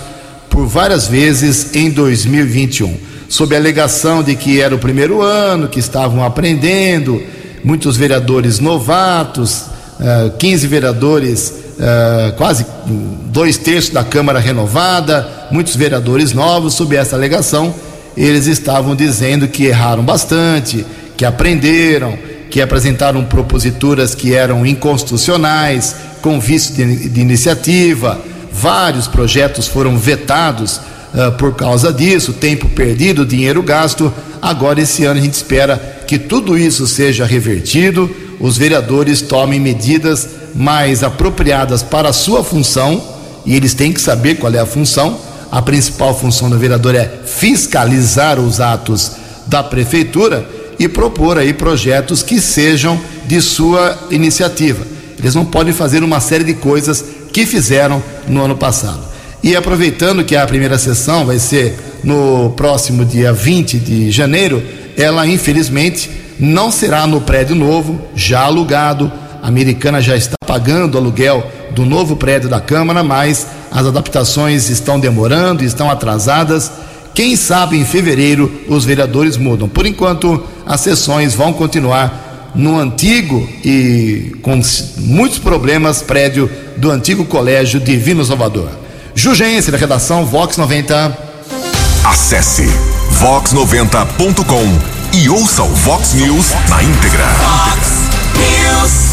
por 0.50 0.66
várias 0.66 1.08
vezes 1.08 1.76
em 1.76 1.90
2021, 1.90 2.98
sob 3.28 3.54
a 3.54 3.60
alegação 3.60 4.24
de 4.24 4.34
que 4.36 4.62
era 4.62 4.74
o 4.74 4.80
primeiro 4.80 5.22
ano, 5.22 5.68
que 5.68 5.80
estavam 5.80 6.24
aprendendo, 6.24 7.22
muitos 7.64 7.98
vereadores 7.98 8.60
novatos, 8.60 9.66
uh, 10.00 10.28
eh, 10.28 10.32
15 10.40 10.68
vereadores, 10.68 11.54
uh, 11.78 12.34
quase 12.38 12.66
dois 13.26 13.58
terços 13.58 13.92
da 13.92 14.04
Câmara 14.04 14.40
renovada, 14.40 15.48
muitos 15.52 15.76
vereadores 15.76 16.34
novos, 16.34 16.74
sob 16.74 16.96
essa 16.96 17.16
alegação, 17.16 17.76
eles 18.16 18.48
estavam 18.48 18.96
dizendo 18.96 19.48
que 19.50 19.66
erraram 19.66 20.04
bastante, 20.04 20.86
que 21.18 21.26
aprenderam, 21.26 22.18
que 22.50 22.62
apresentaram 22.62 23.24
proposituras 23.26 24.16
que 24.16 24.34
eram 24.34 24.66
inconstitucionais, 24.66 25.96
com 26.22 26.40
vício 26.40 26.74
de, 26.74 27.10
de 27.10 27.22
iniciativa, 27.22 28.20
vários 28.52 29.08
projetos 29.08 29.68
foram 29.68 29.98
vetados 29.98 30.78
uh, 30.78 31.32
por 31.38 31.56
causa 31.56 31.92
disso, 31.92 32.34
tempo 32.34 32.70
perdido, 32.70 33.26
dinheiro 33.26 33.62
gasto. 33.64 34.14
Agora, 34.42 34.82
esse 34.82 35.06
ano, 35.06 35.20
a 35.20 35.24
gente 35.24 35.34
espera 35.34 35.78
que 36.08 36.20
tudo 36.20 36.58
isso 36.58 36.86
seja 36.88 37.26
revertido, 37.26 38.10
os 38.40 38.58
vereadores 38.58 39.22
tomem 39.22 39.60
medidas 39.60 40.28
mais 40.54 41.04
apropriadas 41.04 41.84
para 41.84 42.10
a 42.10 42.14
sua 42.14 42.44
função, 42.44 43.02
e 43.46 43.56
eles 43.56 43.74
têm 43.74 43.92
que 43.92 44.02
saber 44.02 44.36
qual 44.36 44.54
é 44.54 44.60
a 44.60 44.66
função. 44.66 45.20
A 45.52 45.62
principal 45.62 46.18
função 46.18 46.50
do 46.50 46.58
vereador 46.58 46.96
é 46.96 47.12
fiscalizar 47.26 48.40
os 48.40 48.60
atos 48.60 49.14
da 49.48 49.62
prefeitura 49.64 50.48
e 50.80 50.88
propor 50.88 51.38
aí 51.38 51.54
projetos 51.54 52.24
que 52.24 52.40
sejam 52.40 53.00
de 53.28 53.42
sua 53.42 54.08
iniciativa. 54.10 54.86
Eles 55.22 55.36
não 55.36 55.46
podem 55.46 55.74
fazer 55.74 56.04
uma 56.04 56.20
série 56.20 56.44
de 56.44 56.56
coisas 56.56 57.06
que 57.32 57.46
fizeram 57.46 58.04
no 58.28 58.44
ano 58.44 58.58
passado. 58.58 59.02
E 59.44 59.56
aproveitando 59.56 60.24
que 60.24 60.36
a 60.36 60.46
primeira 60.46 60.78
sessão 60.78 61.26
vai 61.26 61.40
ser 61.40 61.76
no 62.04 62.52
próximo 62.52 63.06
dia 63.06 63.32
20 63.32 63.80
de 63.80 64.12
janeiro, 64.12 64.62
ela 64.98 65.26
infelizmente 65.26 66.10
não 66.40 66.72
será 66.72 67.06
no 67.08 67.22
prédio 67.22 67.56
novo, 67.56 68.02
já 68.16 68.42
alugado. 68.42 69.12
A 69.42 69.48
americana 69.48 70.02
já 70.02 70.16
está 70.16 70.36
pagando 70.46 70.96
o 70.96 70.98
aluguel 70.98 71.46
do 71.72 71.86
novo 71.86 72.16
prédio 72.16 72.50
da 72.50 72.60
Câmara, 72.60 73.04
mas 73.04 73.48
as 73.72 73.86
adaptações 73.86 74.70
estão 74.70 75.00
demorando, 75.00 75.64
estão 75.64 75.90
atrasadas. 75.90 76.72
Quem 77.14 77.36
sabe 77.36 77.78
em 77.78 77.86
fevereiro 77.86 78.52
os 78.68 78.86
vereadores 78.86 79.38
mudam. 79.38 79.68
Por 79.68 79.86
enquanto, 79.86 80.44
as 80.66 80.82
sessões 80.82 81.34
vão 81.34 81.54
continuar 81.54 82.31
no 82.54 82.80
antigo 82.80 83.48
e 83.64 84.36
com 84.42 84.60
muitos 84.98 85.40
problemas 85.40 86.02
prédio 86.02 86.50
do 86.78 86.92
antigo 86.92 87.26
Colégio 87.26 87.80
Divino 87.80 88.24
Salvador. 88.26 88.70
Jugense 89.16 89.72
da 89.72 89.78
redação 89.78 90.26
Vox 90.26 90.58
90. 90.58 91.18
Acesse 92.04 92.68
vox90.com 93.20 95.18
e 95.18 95.30
ouça 95.30 95.64
o 95.64 95.70
Vox 95.76 96.14
News 96.14 96.48
na 96.70 96.82
íntegra. 96.84 97.26
Vox 97.26 97.88
News. 98.36 99.12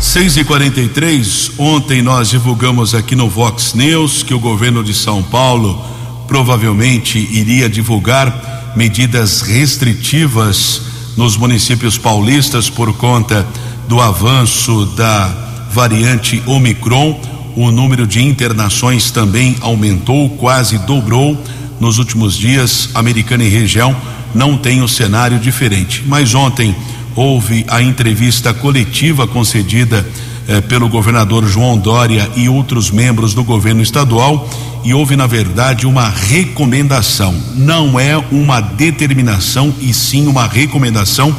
6 0.00 0.36
e 0.36 0.44
43 0.44 1.52
ontem 1.58 2.02
nós 2.02 2.28
divulgamos 2.28 2.94
aqui 2.94 3.16
no 3.16 3.28
Vox 3.28 3.74
News 3.74 4.22
que 4.22 4.34
o 4.34 4.38
governo 4.38 4.84
de 4.84 4.92
São 4.92 5.22
Paulo 5.22 5.82
provavelmente 6.28 7.18
iria 7.18 7.68
divulgar 7.68 8.74
medidas 8.76 9.40
restritivas 9.40 10.82
nos 11.16 11.36
municípios 11.36 11.96
paulistas 11.96 12.68
por 12.68 12.92
conta 12.94 13.46
do 13.88 14.00
avanço 14.00 14.86
da 14.96 15.26
variante 15.70 16.42
Omicron 16.46 17.36
o 17.56 17.70
número 17.70 18.06
de 18.06 18.22
internações 18.22 19.10
também 19.10 19.56
aumentou, 19.62 20.28
quase 20.28 20.76
dobrou 20.80 21.42
nos 21.80 21.96
últimos 21.96 22.36
dias. 22.36 22.90
Americana 22.94 23.44
e 23.44 23.48
região 23.48 23.96
não 24.34 24.58
tem 24.58 24.82
um 24.82 24.86
cenário 24.86 25.38
diferente. 25.38 26.04
Mas 26.06 26.34
ontem 26.34 26.76
houve 27.14 27.64
a 27.68 27.80
entrevista 27.80 28.52
coletiva 28.52 29.26
concedida 29.26 30.06
eh, 30.48 30.60
pelo 30.60 30.88
governador 30.88 31.46
João 31.46 31.76
Dória 31.76 32.30
e 32.36 32.48
outros 32.48 32.90
membros 32.90 33.34
do 33.34 33.42
governo 33.42 33.82
estadual 33.82 34.48
e 34.84 34.94
houve, 34.94 35.16
na 35.16 35.26
verdade, 35.26 35.86
uma 35.86 36.08
recomendação. 36.08 37.34
Não 37.56 37.98
é 37.98 38.16
uma 38.30 38.60
determinação, 38.60 39.74
e 39.80 39.92
sim 39.92 40.28
uma 40.28 40.46
recomendação 40.46 41.34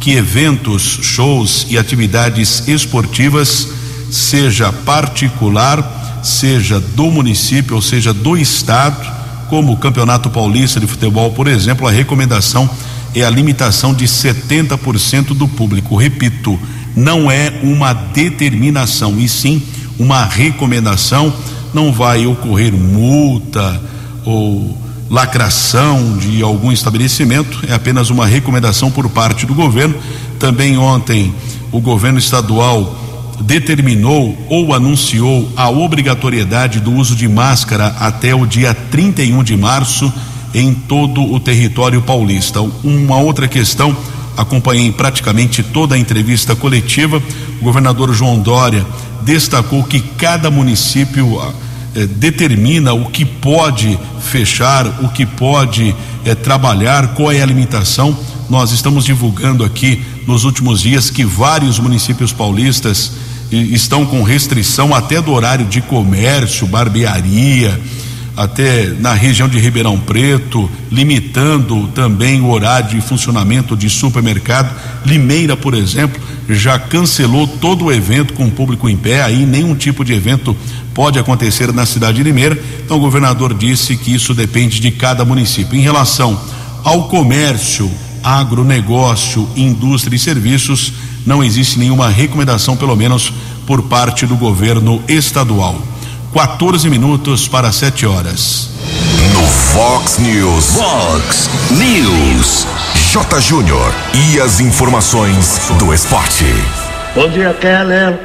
que 0.00 0.12
eventos, 0.12 0.82
shows 1.02 1.66
e 1.70 1.78
atividades 1.78 2.66
esportivas 2.66 3.68
seja 4.10 4.72
particular, 4.72 6.20
seja 6.22 6.80
do 6.80 7.10
município 7.10 7.76
ou 7.76 7.82
seja 7.82 8.12
do 8.12 8.36
estado, 8.36 9.06
como 9.48 9.72
o 9.72 9.76
Campeonato 9.76 10.28
Paulista 10.28 10.80
de 10.80 10.86
Futebol, 10.86 11.32
por 11.32 11.46
exemplo, 11.46 11.86
a 11.86 11.90
recomendação 11.90 12.68
é 13.14 13.22
a 13.22 13.30
limitação 13.30 13.94
de 13.94 14.06
70% 14.06 15.28
do 15.28 15.48
público. 15.48 15.96
Repito, 15.96 16.58
não 16.98 17.30
é 17.30 17.52
uma 17.62 17.92
determinação, 17.92 19.18
e 19.18 19.28
sim 19.28 19.62
uma 19.98 20.24
recomendação. 20.24 21.32
Não 21.72 21.92
vai 21.92 22.26
ocorrer 22.26 22.72
multa 22.72 23.80
ou 24.24 24.76
lacração 25.08 26.18
de 26.18 26.42
algum 26.42 26.72
estabelecimento, 26.72 27.60
é 27.66 27.72
apenas 27.72 28.10
uma 28.10 28.26
recomendação 28.26 28.90
por 28.90 29.08
parte 29.08 29.46
do 29.46 29.54
governo. 29.54 29.94
Também 30.38 30.76
ontem 30.76 31.32
o 31.70 31.80
governo 31.80 32.18
estadual 32.18 32.96
determinou 33.40 34.36
ou 34.48 34.74
anunciou 34.74 35.48
a 35.56 35.70
obrigatoriedade 35.70 36.80
do 36.80 36.92
uso 36.92 37.14
de 37.14 37.28
máscara 37.28 37.94
até 38.00 38.34
o 38.34 38.44
dia 38.44 38.74
31 38.74 39.44
de 39.44 39.56
março 39.56 40.12
em 40.52 40.74
todo 40.74 41.22
o 41.22 41.38
território 41.38 42.02
paulista. 42.02 42.60
Uma 42.82 43.18
outra 43.18 43.46
questão, 43.46 43.96
acompanhei 44.38 44.92
praticamente 44.92 45.64
toda 45.64 45.96
a 45.96 45.98
entrevista 45.98 46.54
coletiva. 46.54 47.20
O 47.60 47.64
governador 47.64 48.14
João 48.14 48.38
Dória 48.38 48.86
destacou 49.22 49.82
que 49.82 50.00
cada 50.00 50.48
município 50.48 51.42
eh, 51.94 52.06
determina 52.06 52.92
o 52.92 53.06
que 53.10 53.24
pode 53.24 53.98
fechar, 54.20 54.86
o 55.02 55.08
que 55.08 55.26
pode 55.26 55.94
eh, 56.24 56.34
trabalhar, 56.36 57.08
qual 57.14 57.32
é 57.32 57.42
a 57.42 57.46
limitação. 57.46 58.16
Nós 58.48 58.70
estamos 58.70 59.04
divulgando 59.04 59.64
aqui 59.64 60.02
nos 60.24 60.44
últimos 60.44 60.80
dias 60.80 61.10
que 61.10 61.24
vários 61.24 61.80
municípios 61.80 62.32
paulistas 62.32 63.12
eh, 63.50 63.56
estão 63.56 64.06
com 64.06 64.22
restrição 64.22 64.94
até 64.94 65.20
do 65.20 65.32
horário 65.32 65.66
de 65.66 65.80
comércio, 65.80 66.64
barbearia, 66.64 67.78
até 68.38 68.86
na 69.00 69.14
região 69.14 69.48
de 69.48 69.58
Ribeirão 69.58 69.98
Preto, 69.98 70.70
limitando 70.92 71.88
também 71.88 72.40
o 72.40 72.50
horário 72.50 72.90
de 72.90 73.00
funcionamento 73.00 73.76
de 73.76 73.90
supermercado. 73.90 74.72
Limeira, 75.04 75.56
por 75.56 75.74
exemplo, 75.74 76.22
já 76.48 76.78
cancelou 76.78 77.48
todo 77.48 77.86
o 77.86 77.92
evento 77.92 78.34
com 78.34 78.46
o 78.46 78.50
público 78.50 78.88
em 78.88 78.96
pé, 78.96 79.24
aí 79.24 79.44
nenhum 79.44 79.74
tipo 79.74 80.04
de 80.04 80.12
evento 80.12 80.56
pode 80.94 81.18
acontecer 81.18 81.72
na 81.72 81.84
cidade 81.84 82.18
de 82.18 82.22
Limeira. 82.22 82.56
Então 82.84 82.98
o 82.98 83.00
governador 83.00 83.52
disse 83.52 83.96
que 83.96 84.14
isso 84.14 84.32
depende 84.32 84.78
de 84.78 84.92
cada 84.92 85.24
município. 85.24 85.76
Em 85.76 85.82
relação 85.82 86.40
ao 86.84 87.08
comércio, 87.08 87.90
agronegócio, 88.22 89.48
indústria 89.56 90.14
e 90.14 90.18
serviços, 90.18 90.92
não 91.26 91.42
existe 91.42 91.76
nenhuma 91.76 92.08
recomendação, 92.08 92.76
pelo 92.76 92.94
menos 92.94 93.32
por 93.66 93.82
parte 93.82 94.26
do 94.26 94.36
governo 94.36 95.02
estadual. 95.08 95.97
14 96.32 96.90
minutos 96.90 97.48
para 97.48 97.72
7 97.72 98.04
horas. 98.06 98.68
No 99.32 99.46
Fox 99.46 100.18
News. 100.18 100.76
Fox 100.76 101.48
News. 101.70 102.66
J. 103.12 103.40
Júnior. 103.40 103.94
E 104.14 104.38
as 104.38 104.60
informações 104.60 105.70
do 105.78 105.92
esporte. 105.92 106.44
Bom 107.14 107.30
dia, 107.30 107.54
Keller. 107.54 108.18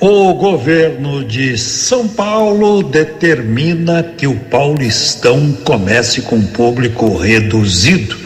O 0.00 0.34
governo 0.34 1.24
de 1.24 1.58
São 1.58 2.06
Paulo 2.06 2.82
determina 2.82 4.02
que 4.02 4.26
o 4.26 4.36
Paulistão 4.36 5.52
comece 5.64 6.22
com 6.22 6.40
público 6.42 7.16
reduzido 7.16 8.16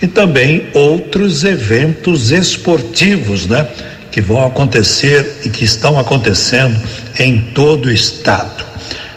e 0.00 0.06
também 0.06 0.68
outros 0.74 1.44
eventos 1.44 2.30
esportivos, 2.30 3.46
né? 3.46 3.66
Que 4.10 4.20
vão 4.20 4.46
acontecer 4.46 5.40
e 5.44 5.50
que 5.50 5.64
estão 5.64 5.98
acontecendo 5.98 6.80
em 7.18 7.40
todo 7.54 7.86
o 7.86 7.92
estado. 7.92 8.64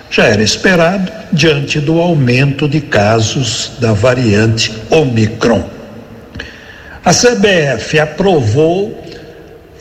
Já 0.09 0.25
era 0.25 0.43
esperado 0.43 1.11
diante 1.31 1.79
do 1.79 1.99
aumento 1.99 2.67
de 2.67 2.79
casos 2.79 3.71
da 3.79 3.93
variante 3.93 4.71
Omicron. 4.91 5.67
A 7.03 7.11
CBF 7.11 7.99
aprovou 7.99 9.03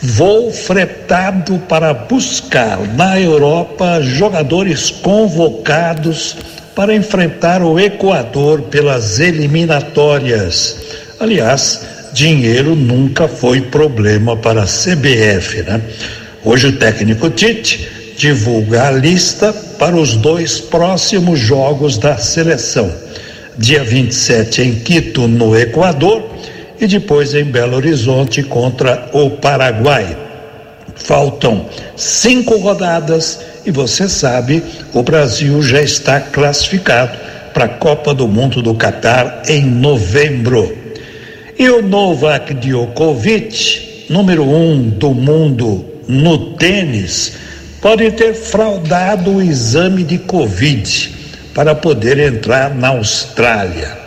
voo 0.00 0.50
fretado 0.50 1.58
para 1.68 1.94
buscar 1.94 2.78
na 2.96 3.20
Europa 3.20 4.00
jogadores 4.02 4.90
convocados 4.90 6.36
para 6.74 6.94
enfrentar 6.94 7.62
o 7.62 7.78
Equador 7.78 8.62
pelas 8.62 9.20
eliminatórias. 9.20 10.76
Aliás, 11.20 11.86
dinheiro 12.12 12.74
nunca 12.74 13.26
foi 13.26 13.60
problema 13.60 14.36
para 14.36 14.62
a 14.62 14.66
CBF, 14.66 15.62
né? 15.62 15.80
Hoje 16.44 16.68
o 16.68 16.72
técnico 16.72 17.30
Tite 17.30 17.88
divulga 18.16 18.88
a 18.88 18.90
lista 18.90 19.52
para 19.78 19.96
os 19.96 20.16
dois 20.16 20.60
próximos 20.60 21.38
jogos 21.38 21.98
da 21.98 22.16
seleção. 22.16 22.92
Dia 23.56 23.82
27 23.82 24.62
em 24.62 24.74
Quito, 24.76 25.26
no 25.26 25.56
Equador, 25.56 26.30
e 26.80 26.86
depois 26.86 27.34
em 27.34 27.44
Belo 27.44 27.76
Horizonte 27.76 28.42
contra 28.42 29.08
o 29.12 29.30
Paraguai. 29.30 30.16
Faltam 30.96 31.66
cinco 31.96 32.56
rodadas 32.56 33.40
e 33.64 33.70
você 33.70 34.08
sabe, 34.08 34.62
o 34.92 35.02
Brasil 35.02 35.62
já 35.62 35.80
está 35.80 36.20
classificado 36.20 37.16
para 37.54 37.66
a 37.66 37.68
Copa 37.68 38.12
do 38.12 38.26
Mundo 38.26 38.60
do 38.60 38.74
Catar 38.74 39.42
em 39.48 39.64
novembro. 39.64 40.81
E 41.58 41.68
o 41.68 41.82
Novak 41.82 42.54
Djokovic, 42.54 44.06
número 44.08 44.42
um 44.42 44.88
do 44.88 45.10
mundo 45.14 45.84
no 46.08 46.54
tênis, 46.54 47.34
pode 47.80 48.10
ter 48.12 48.34
fraudado 48.34 49.36
o 49.36 49.42
exame 49.42 50.02
de 50.02 50.18
Covid 50.18 51.14
para 51.54 51.74
poder 51.74 52.18
entrar 52.18 52.74
na 52.74 52.88
Austrália. 52.88 53.98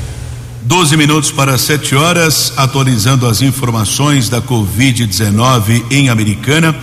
12 0.64 0.98
minutos 0.98 1.32
para 1.32 1.58
7 1.58 1.96
horas, 1.96 2.54
atualizando 2.58 3.28
as 3.28 3.42
informações 3.42 4.28
da 4.30 4.42
Covid-19 4.42 5.84
em 5.90 6.10
Americana. 6.10 6.76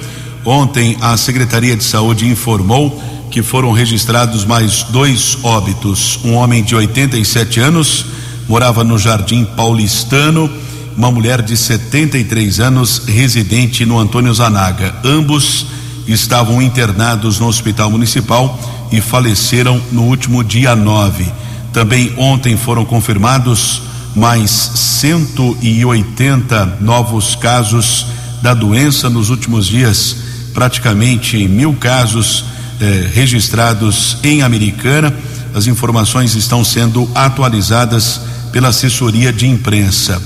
Ontem, 0.44 0.96
a 1.00 1.16
Secretaria 1.16 1.76
de 1.76 1.84
Saúde 1.84 2.26
informou 2.26 3.02
que 3.30 3.42
foram 3.42 3.72
registrados 3.72 4.44
mais 4.44 4.84
dois 4.84 5.36
óbitos. 5.42 6.20
Um 6.24 6.34
homem 6.34 6.62
de 6.62 6.74
87 6.74 7.60
anos 7.60 8.06
morava 8.48 8.84
no 8.84 8.98
Jardim 8.98 9.44
Paulistano, 9.44 10.50
uma 10.96 11.10
mulher 11.10 11.42
de 11.42 11.56
73 11.56 12.60
anos 12.60 13.02
residente 13.06 13.84
no 13.84 13.98
Antônio 13.98 14.32
Zanaga. 14.32 14.94
Ambos 15.04 15.66
estavam 16.06 16.62
internados 16.62 17.40
no 17.40 17.48
Hospital 17.48 17.90
Municipal 17.90 18.58
e 18.92 19.00
faleceram 19.00 19.82
no 19.90 20.04
último 20.04 20.44
dia 20.44 20.76
9. 20.76 21.26
Também 21.74 22.14
ontem 22.16 22.56
foram 22.56 22.84
confirmados 22.84 23.82
mais 24.14 24.50
180 24.52 26.78
novos 26.80 27.34
casos 27.34 28.06
da 28.40 28.54
doença 28.54 29.10
nos 29.10 29.28
últimos 29.28 29.66
dias, 29.66 30.16
praticamente 30.54 31.36
mil 31.48 31.74
casos 31.74 32.44
eh, 32.80 33.10
registrados 33.12 34.18
em 34.22 34.42
Americana. 34.42 35.12
As 35.52 35.66
informações 35.66 36.36
estão 36.36 36.64
sendo 36.64 37.10
atualizadas 37.12 38.20
pela 38.52 38.68
assessoria 38.68 39.32
de 39.32 39.48
imprensa. 39.48 40.22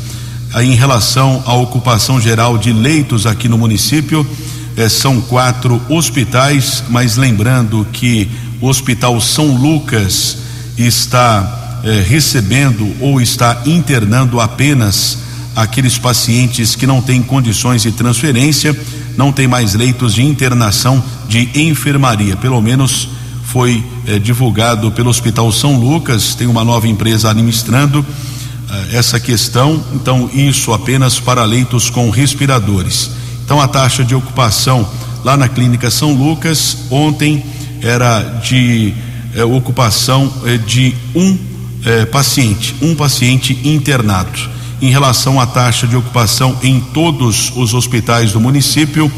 Em 0.61 0.75
relação 0.75 1.43
à 1.47 1.55
ocupação 1.55 2.21
geral 2.21 2.59
de 2.59 2.75
leitos 2.75 3.25
aqui 3.25 3.49
no 3.49 3.57
município, 3.57 4.27
eh, 4.77 4.91
são 4.91 5.19
quatro 5.23 5.81
hospitais, 5.89 6.85
mas 6.91 7.17
lembrando 7.17 7.87
que 7.91 8.29
o 8.61 8.69
Hospital 8.69 9.19
São 9.19 9.57
Lucas 9.57 10.48
está 10.87 11.81
eh, 11.85 12.05
recebendo 12.07 12.95
ou 13.01 13.21
está 13.21 13.63
internando 13.67 14.41
apenas 14.41 15.19
aqueles 15.55 15.99
pacientes 15.99 16.77
que 16.77 16.87
não 16.87 17.03
têm 17.03 17.23
condições 17.23 17.83
de 17.83 17.91
transferência, 17.91 18.79
não 19.17 19.33
tem 19.33 19.49
mais 19.49 19.75
leitos 19.75 20.15
de 20.15 20.23
internação 20.23 21.03
de 21.29 21.51
enfermaria. 21.55 22.37
Pelo 22.37 22.61
menos 22.61 23.09
foi 23.45 23.85
eh, 24.07 24.19
divulgado 24.19 24.93
pelo 24.93 25.11
Hospital 25.11 25.51
São 25.51 25.79
Lucas, 25.79 26.35
tem 26.35 26.47
uma 26.47 26.65
nova 26.65 26.87
empresa 26.87 27.31
administrando 27.31 28.05
eh, 28.71 28.97
essa 28.97 29.19
questão, 29.19 29.83
então 29.95 30.31
isso 30.33 30.73
apenas 30.73 31.19
para 31.19 31.45
leitos 31.45 31.91
com 31.91 32.11
respiradores. 32.11 33.11
Então 33.45 33.61
a 33.61 33.67
taxa 33.67 34.05
de 34.05 34.15
ocupação 34.15 34.89
lá 35.25 35.37
na 35.37 35.49
clínica 35.49 35.91
São 35.91 36.13
Lucas 36.13 36.77
ontem 36.91 37.45
era 37.81 38.21
de 38.43 38.95
eh, 39.35 39.45
ocupação 39.45 40.33
eh, 40.45 40.59
de 40.59 40.95
um 41.15 41.37
eh, 41.85 42.05
paciente, 42.07 42.75
um 42.81 42.95
paciente 42.95 43.59
internado. 43.65 44.39
Em 44.81 44.91
relação 44.91 45.41
à 45.41 45.47
taxa 45.47 45.87
de 45.87 45.97
ocupação 45.97 46.57
em 46.63 46.81
todos 46.81 47.53
os 47.57 47.75
hospitais 47.75 48.33
do 48.33 48.41
município, 48.41 49.11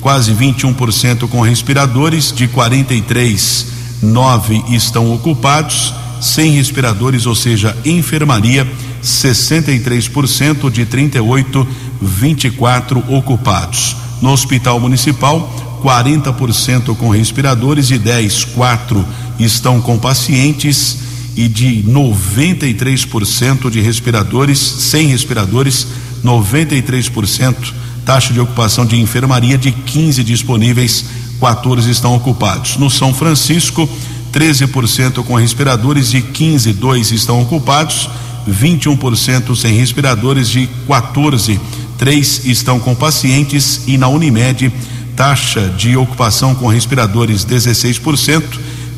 quase 0.00 0.32
21% 0.32 1.28
com 1.28 1.40
respiradores, 1.40 2.32
de 2.32 2.48
43, 2.48 3.66
9 4.02 4.64
estão 4.70 5.12
ocupados, 5.14 5.94
sem 6.20 6.52
respiradores, 6.52 7.26
ou 7.26 7.34
seja, 7.34 7.76
enfermaria, 7.84 8.66
63% 9.02 10.70
de 10.70 10.84
38, 10.84 11.66
24 12.00 13.04
ocupados. 13.08 13.96
No 14.20 14.30
Hospital 14.30 14.80
Municipal, 14.80 15.80
40% 15.82 16.96
com 16.96 17.10
respiradores 17.10 17.90
e 17.90 17.98
10, 17.98 18.44
4 18.44 19.04
estão 19.38 19.80
com 19.80 19.98
pacientes 19.98 20.98
e 21.36 21.48
de 21.48 21.82
93% 21.84 23.70
de 23.70 23.80
respiradores, 23.80 24.58
sem 24.58 25.08
respiradores, 25.08 25.86
93% 26.24 27.84
taxa 28.04 28.32
de 28.32 28.40
ocupação 28.40 28.84
de 28.84 29.00
enfermaria 29.00 29.56
de 29.56 29.72
15 29.72 30.22
disponíveis, 30.22 31.06
14 31.40 31.90
estão 31.90 32.14
ocupados. 32.14 32.76
No 32.76 32.90
São 32.90 33.14
Francisco, 33.14 33.88
13% 34.32 35.24
com 35.24 35.34
respiradores 35.34 36.12
e 36.12 36.20
15, 36.20 36.72
2 36.74 37.12
estão 37.12 37.40
ocupados, 37.40 38.08
21% 38.48 39.56
sem 39.56 39.74
respiradores 39.74 40.48
de 40.48 40.68
14, 40.86 41.58
3 41.96 42.44
estão 42.44 42.78
com 42.78 42.94
pacientes 42.94 43.82
e 43.86 43.96
na 43.96 44.08
Unimed, 44.08 44.72
taxa 45.16 45.72
de 45.76 45.96
ocupação 45.96 46.54
com 46.54 46.66
respiradores 46.66 47.44
16%, 47.44 48.42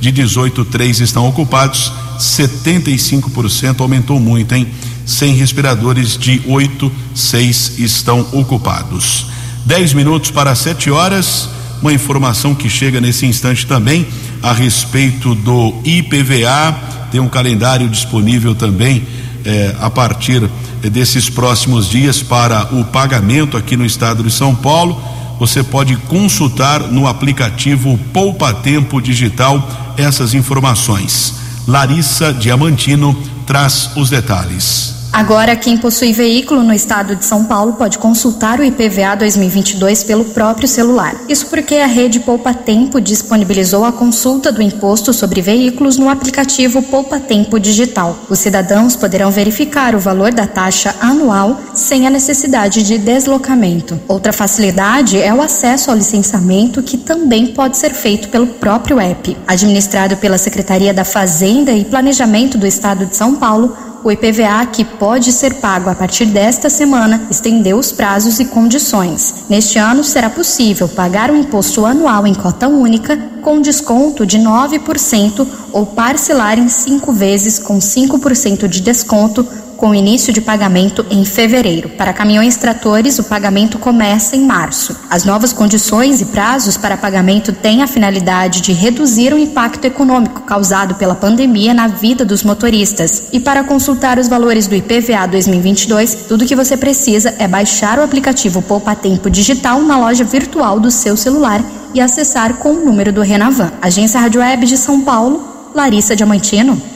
de 0.00 0.12
18, 0.12 0.64
3 0.64 1.00
estão 1.00 1.28
ocupados, 1.28 1.92
75% 2.18 3.80
aumentou 3.80 4.20
muito, 4.20 4.54
hein? 4.54 4.66
Sem 5.04 5.34
respiradores 5.34 6.16
de 6.16 6.42
8, 6.46 6.90
6 7.14 7.78
estão 7.78 8.26
ocupados. 8.32 9.26
10 9.64 9.94
minutos 9.94 10.30
para 10.30 10.54
7 10.54 10.90
horas. 10.90 11.48
Uma 11.82 11.92
informação 11.92 12.54
que 12.54 12.68
chega 12.68 13.00
nesse 13.00 13.26
instante 13.26 13.66
também 13.66 14.06
a 14.42 14.52
respeito 14.52 15.34
do 15.34 15.74
IPVA. 15.84 16.74
Tem 17.10 17.20
um 17.20 17.28
calendário 17.28 17.88
disponível 17.88 18.54
também 18.54 19.06
eh, 19.44 19.74
a 19.78 19.90
partir 19.90 20.48
desses 20.82 21.28
próximos 21.28 21.88
dias 21.88 22.22
para 22.22 22.74
o 22.74 22.84
pagamento 22.84 23.56
aqui 23.56 23.76
no 23.76 23.84
estado 23.84 24.22
de 24.22 24.30
São 24.30 24.54
Paulo. 24.54 25.00
Você 25.38 25.62
pode 25.62 25.96
consultar 25.96 26.80
no 26.80 27.06
aplicativo 27.06 27.98
Poupa 28.12 28.54
Tempo 28.54 29.00
Digital 29.00 29.94
essas 29.96 30.34
informações. 30.34 31.34
Larissa 31.66 32.32
Diamantino 32.32 33.14
traz 33.46 33.90
os 33.96 34.08
detalhes. 34.08 34.95
Agora, 35.16 35.56
quem 35.56 35.78
possui 35.78 36.12
veículo 36.12 36.62
no 36.62 36.74
estado 36.74 37.16
de 37.16 37.24
São 37.24 37.42
Paulo 37.46 37.72
pode 37.72 37.96
consultar 37.96 38.60
o 38.60 38.62
IPVA 38.62 39.16
2022 39.16 40.04
pelo 40.04 40.26
próprio 40.26 40.68
celular. 40.68 41.16
Isso 41.26 41.46
porque 41.46 41.76
a 41.76 41.86
rede 41.86 42.20
Poupa 42.20 42.52
Tempo 42.52 43.00
disponibilizou 43.00 43.86
a 43.86 43.92
consulta 43.92 44.52
do 44.52 44.60
imposto 44.60 45.14
sobre 45.14 45.40
veículos 45.40 45.96
no 45.96 46.10
aplicativo 46.10 46.82
Poupa 46.82 47.18
Tempo 47.18 47.58
Digital. 47.58 48.14
Os 48.28 48.40
cidadãos 48.40 48.94
poderão 48.94 49.30
verificar 49.30 49.94
o 49.94 49.98
valor 49.98 50.34
da 50.34 50.46
taxa 50.46 50.94
anual 51.00 51.62
sem 51.74 52.06
a 52.06 52.10
necessidade 52.10 52.82
de 52.82 52.98
deslocamento. 52.98 53.98
Outra 54.06 54.34
facilidade 54.34 55.18
é 55.18 55.32
o 55.32 55.40
acesso 55.40 55.90
ao 55.90 55.96
licenciamento, 55.96 56.82
que 56.82 56.98
também 56.98 57.46
pode 57.46 57.78
ser 57.78 57.94
feito 57.94 58.28
pelo 58.28 58.48
próprio 58.48 59.00
app. 59.00 59.34
Administrado 59.46 60.18
pela 60.18 60.36
Secretaria 60.36 60.92
da 60.92 61.06
Fazenda 61.06 61.72
e 61.72 61.86
Planejamento 61.86 62.58
do 62.58 62.66
Estado 62.66 63.06
de 63.06 63.16
São 63.16 63.36
Paulo, 63.36 63.74
o 64.06 64.12
IPVA, 64.12 64.64
que 64.72 64.84
pode 64.84 65.32
ser 65.32 65.54
pago 65.54 65.90
a 65.90 65.94
partir 65.94 66.26
desta 66.26 66.70
semana, 66.70 67.26
estendeu 67.28 67.76
os 67.76 67.90
prazos 67.90 68.38
e 68.38 68.44
condições. 68.44 69.46
Neste 69.48 69.80
ano, 69.80 70.04
será 70.04 70.30
possível 70.30 70.88
pagar 70.88 71.28
o 71.28 71.36
imposto 71.36 71.84
anual 71.84 72.24
em 72.24 72.32
cota 72.32 72.68
única 72.68 73.16
com 73.42 73.60
desconto 73.60 74.24
de 74.24 74.38
9% 74.38 75.44
ou 75.72 75.86
parcelar 75.86 76.56
em 76.56 76.68
cinco 76.68 77.12
vezes 77.12 77.58
com 77.58 77.78
5% 77.78 78.68
de 78.68 78.80
desconto 78.80 79.44
com 79.76 79.94
início 79.94 80.32
de 80.32 80.40
pagamento 80.40 81.04
em 81.10 81.24
fevereiro. 81.24 81.90
Para 81.90 82.12
caminhões 82.12 82.56
tratores, 82.56 83.18
o 83.18 83.24
pagamento 83.24 83.78
começa 83.78 84.34
em 84.34 84.44
março. 84.44 84.96
As 85.10 85.24
novas 85.24 85.52
condições 85.52 86.20
e 86.20 86.26
prazos 86.26 86.76
para 86.76 86.96
pagamento 86.96 87.52
têm 87.52 87.82
a 87.82 87.86
finalidade 87.86 88.60
de 88.60 88.72
reduzir 88.72 89.32
o 89.32 89.38
impacto 89.38 89.84
econômico 89.84 90.42
causado 90.42 90.94
pela 90.94 91.14
pandemia 91.14 91.74
na 91.74 91.88
vida 91.88 92.24
dos 92.24 92.42
motoristas. 92.42 93.28
E 93.32 93.38
para 93.38 93.64
consultar 93.64 94.18
os 94.18 94.28
valores 94.28 94.66
do 94.66 94.74
IPVA 94.74 95.26
2022, 95.26 96.26
tudo 96.28 96.44
o 96.44 96.46
que 96.46 96.56
você 96.56 96.76
precisa 96.76 97.34
é 97.38 97.46
baixar 97.46 97.98
o 97.98 98.02
aplicativo 98.02 98.62
Poupa 98.62 98.94
Tempo 98.94 99.28
Digital 99.28 99.82
na 99.82 99.98
loja 99.98 100.24
virtual 100.24 100.80
do 100.80 100.90
seu 100.90 101.16
celular 101.16 101.62
e 101.92 102.00
acessar 102.00 102.54
com 102.54 102.70
o 102.70 102.84
número 102.84 103.12
do 103.12 103.22
Renavan. 103.22 103.72
Agência 103.80 104.20
Rádio 104.20 104.40
Web 104.40 104.66
de 104.66 104.76
São 104.76 105.00
Paulo, 105.00 105.70
Larissa 105.74 106.16
Diamantino. 106.16 106.95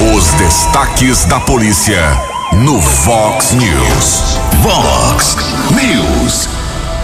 Os 0.00 0.32
destaques 0.32 1.26
da 1.26 1.38
polícia 1.38 2.00
no 2.64 2.80
Vox 2.80 3.52
News. 3.52 4.38
Vox 4.62 5.36
News. 5.72 6.48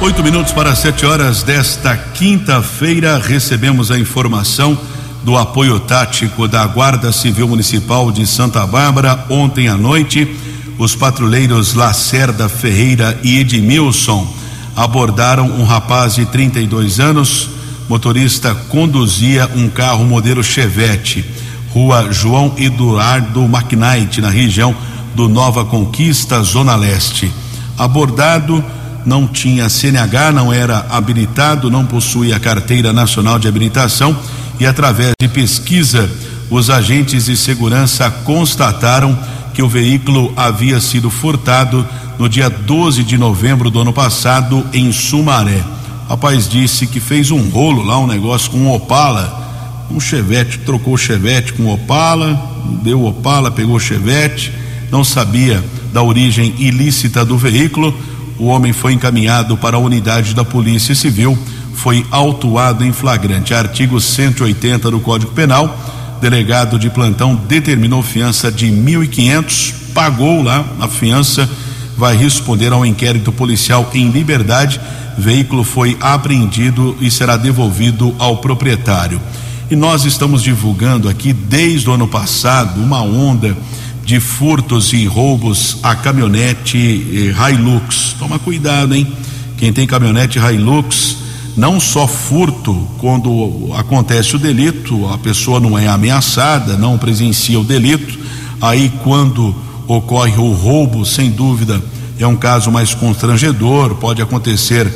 Oito 0.01 0.23
minutos 0.23 0.55
para 0.55 0.75
sete 0.75 1.05
horas 1.05 1.43
desta 1.43 1.95
quinta-feira, 1.95 3.19
recebemos 3.19 3.91
a 3.91 3.99
informação 3.99 4.79
do 5.23 5.37
apoio 5.37 5.79
tático 5.79 6.49
da 6.49 6.67
Guarda 6.67 7.13
Civil 7.13 7.47
Municipal 7.47 8.11
de 8.11 8.27
Santa 8.27 8.67
Bárbara. 8.67 9.27
Ontem 9.29 9.69
à 9.69 9.77
noite, 9.77 10.35
os 10.79 10.97
patrulheiros 10.97 11.75
Lacerda 11.75 12.49
Ferreira 12.49 13.21
e 13.23 13.41
Edmilson 13.41 14.27
abordaram 14.75 15.45
um 15.51 15.65
rapaz 15.65 16.15
de 16.15 16.25
32 16.25 16.99
anos. 16.99 17.51
Motorista 17.91 18.55
conduzia 18.71 19.51
um 19.55 19.69
carro 19.69 20.03
modelo 20.03 20.43
Chevette 20.43 21.46
rua 21.77 22.11
João 22.11 22.55
Eduardo 22.57 23.45
McKnight, 23.45 24.23
na 24.23 24.31
região 24.31 24.75
do 25.15 25.29
Nova 25.29 25.63
Conquista, 25.63 26.43
Zona 26.43 26.75
Leste. 26.75 27.31
Abordado, 27.77 28.65
não 29.05 29.27
tinha 29.27 29.69
CNH, 29.69 30.33
não 30.33 30.51
era 30.51 30.87
habilitado, 30.89 31.71
não 31.71 31.85
possuía 31.85 32.41
carteira 32.41 32.95
nacional 32.95 33.39
de 33.39 33.47
habilitação 33.47 34.17
e, 34.59 34.65
através 34.65 35.13
de 35.21 35.29
pesquisa, 35.29 36.11
os 36.49 36.71
agentes 36.71 37.27
de 37.27 37.37
segurança 37.37 38.11
constataram 38.25 39.17
que 39.53 39.61
o 39.61 39.69
veículo 39.69 40.33
havia 40.35 40.81
sido 40.81 41.11
furtado 41.11 41.87
no 42.19 42.27
dia 42.27 42.49
12 42.49 43.05
de 43.05 43.19
novembro 43.19 43.69
do 43.69 43.83
ano 43.83 43.93
passado 43.93 44.65
em 44.73 44.91
Sumaré. 44.93 45.63
O 46.07 46.09
rapaz 46.09 46.49
disse 46.49 46.87
que 46.87 47.01
fez 47.01 47.31
um 47.31 47.51
rolo 47.51 47.83
lá, 47.83 47.99
um 47.99 48.07
negócio 48.07 48.51
com 48.51 48.57
um 48.61 48.73
Opala 48.73 49.46
um 49.91 50.01
Chevette, 50.01 50.59
trocou 50.61 50.95
o 50.95 50.99
Chevette 50.99 51.53
com 51.53 51.73
Opala, 51.73 52.41
deu 52.83 53.05
Opala, 53.05 53.51
pegou 53.51 53.77
o 53.77 53.81
Chevette, 53.81 54.53
não 54.91 55.05
sabia 55.05 55.63
da 55.93 56.03
origem 56.03 56.55
ilícita 56.59 57.25
do 57.25 57.39
veículo. 57.39 57.97
O 58.39 58.47
homem 58.47 58.73
foi 58.73 58.93
encaminhado 58.93 59.57
para 59.57 59.77
a 59.77 59.81
unidade 59.81 60.35
da 60.35 60.45
Polícia 60.45 60.95
Civil, 60.95 61.39
foi 61.75 62.05
autuado 62.11 62.85
em 62.85 62.93
flagrante. 62.93 63.55
Artigo 63.55 64.01
180 64.01 64.91
do 64.91 65.01
Código 65.01 65.33
Penal. 65.33 65.95
Delegado 66.21 66.79
de 66.79 66.89
plantão 66.89 67.35
determinou 67.35 68.03
fiança 68.03 68.51
de 68.51 68.71
mil 68.71 69.05
e 69.05 69.09
quinhentos, 69.09 69.75
pagou 69.95 70.43
lá 70.43 70.65
a 70.81 70.89
fiança, 70.89 71.49
vai 71.97 72.17
responder 72.17 72.73
ao 72.73 72.87
inquérito 72.87 73.31
policial 73.31 73.91
em 73.95 74.09
liberdade. 74.11 74.81
Veículo 75.19 75.63
foi 75.63 75.97
apreendido 76.01 76.97
e 77.01 77.11
será 77.11 77.37
devolvido 77.37 78.15
ao 78.19 78.39
proprietário. 78.39 79.21
E 79.69 79.75
nós 79.75 80.05
estamos 80.05 80.45
divulgando 80.45 81.09
aqui 81.09 81.33
desde 81.33 81.91
o 81.91 81.93
ano 81.93 82.07
passado 82.07 82.81
uma 82.81 83.03
onda 83.03 83.57
de 84.05 84.21
furtos 84.21 84.93
e 84.93 85.07
roubos 85.07 85.79
a 85.83 85.93
caminhonete 85.93 87.35
eh, 87.37 87.51
Hilux. 87.51 88.15
Toma 88.17 88.39
cuidado, 88.39 88.95
hein? 88.95 89.13
Quem 89.57 89.73
tem 89.73 89.85
caminhonete 89.85 90.39
Hilux, 90.39 91.17
não 91.57 91.81
só 91.81 92.07
furto 92.07 92.87
quando 92.99 93.73
acontece 93.77 94.37
o 94.37 94.39
delito, 94.39 95.09
a 95.09 95.19
pessoa 95.19 95.59
não 95.59 95.77
é 95.77 95.89
ameaçada, 95.89 96.77
não 96.77 96.97
presencia 96.97 97.59
o 97.59 97.65
delito. 97.65 98.17
Aí 98.61 98.93
quando 99.03 99.53
ocorre 99.89 100.37
o 100.39 100.53
roubo, 100.53 101.05
sem 101.05 101.29
dúvida, 101.29 101.83
é 102.21 102.27
um 102.27 102.37
caso 102.37 102.71
mais 102.71 102.95
constrangedor, 102.95 103.97
pode 103.97 104.23
acontecer 104.23 104.87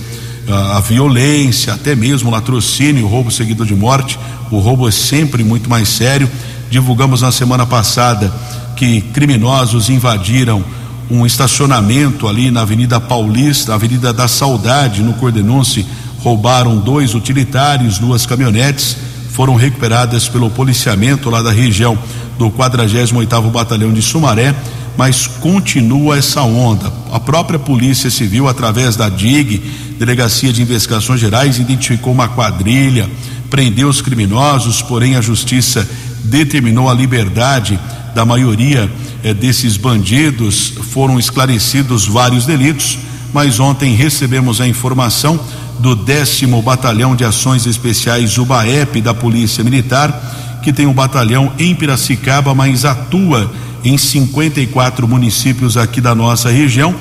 a, 0.53 0.81
violência, 0.81 1.75
até 1.75 1.95
mesmo 1.95 2.29
o 2.29 2.33
latrocínio, 2.33 3.05
o 3.05 3.09
roubo 3.09 3.31
seguido 3.31 3.65
de 3.65 3.75
morte. 3.75 4.19
O 4.51 4.59
roubo 4.59 4.89
é 4.89 4.91
sempre 4.91 5.45
muito 5.45 5.69
mais 5.69 5.89
sério. 5.89 6.31
Divulgamos 6.71 7.23
na 7.23 7.33
semana 7.33 7.67
passada 7.67 8.33
que 8.77 9.01
criminosos 9.01 9.89
invadiram 9.91 10.65
um 11.11 11.27
estacionamento 11.27 12.29
ali 12.29 12.51
na 12.51 12.63
Avenida 12.63 13.01
Paulista, 13.01 13.75
Avenida 13.75 14.13
da 14.13 14.29
Saudade, 14.29 15.03
no 15.03 15.15
Cordenonce. 15.15 15.87
Roubaram 16.21 16.77
dois 16.79 17.15
utilitários, 17.15 17.99
duas 17.99 18.27
caminhonetes, 18.27 18.97
foram 19.33 19.55
recuperadas 19.55 20.29
pelo 20.29 20.51
policiamento 20.51 21.31
lá 21.31 21.43
da 21.43 21.51
região 21.51 21.99
do 22.39 22.51
48º 22.51 23.51
Batalhão 23.51 23.93
de 23.93 24.03
Sumaré, 24.03 24.55
mas 24.97 25.27
continua 25.27 26.19
essa 26.19 26.43
onda. 26.43 26.93
A 27.13 27.21
própria 27.21 27.59
Polícia 27.59 28.11
Civil, 28.11 28.49
através 28.49 28.97
da 28.97 29.09
DIG, 29.09 29.63
Delegacia 29.99 30.53
de 30.53 30.63
Investigações 30.63 31.21
Gerais, 31.21 31.59
identificou 31.59 32.13
uma 32.13 32.29
quadrilha, 32.29 33.09
prendeu 33.49 33.89
os 33.89 34.01
criminosos, 34.03 34.83
porém 34.83 35.17
a 35.17 35.21
justiça 35.21 35.89
determinou 36.25 36.89
a 36.89 36.95
liberdade 36.95 37.79
da 38.15 38.25
maioria 38.25 38.91
eh, 39.23 39.33
desses 39.35 39.77
bandidos. 39.77 40.73
Foram 40.91 41.19
esclarecidos 41.19 42.07
vários 42.07 42.47
delitos, 42.47 42.99
mas 43.33 43.61
ontem 43.61 43.95
recebemos 43.95 44.61
a 44.61 44.67
informação 44.67 45.39
do 45.81 45.97
décimo 45.97 46.63
Batalhão 46.63 47.17
de 47.17 47.25
Ações 47.25 47.67
Especiais 47.67 48.39
UBAEP 48.39 49.01
da 49.01 49.13
Polícia 49.13 49.65
Militar 49.65 50.39
que 50.63 50.73
tem 50.73 50.87
um 50.87 50.93
batalhão 50.93 51.53
em 51.59 51.75
Piracicaba, 51.75 52.55
mas 52.55 52.85
atua 52.85 53.51
em 53.85 53.97
54 53.97 55.09
municípios 55.09 55.77
aqui 55.77 56.01
da 56.01 56.15
nossa 56.15 56.51
região. 56.51 56.95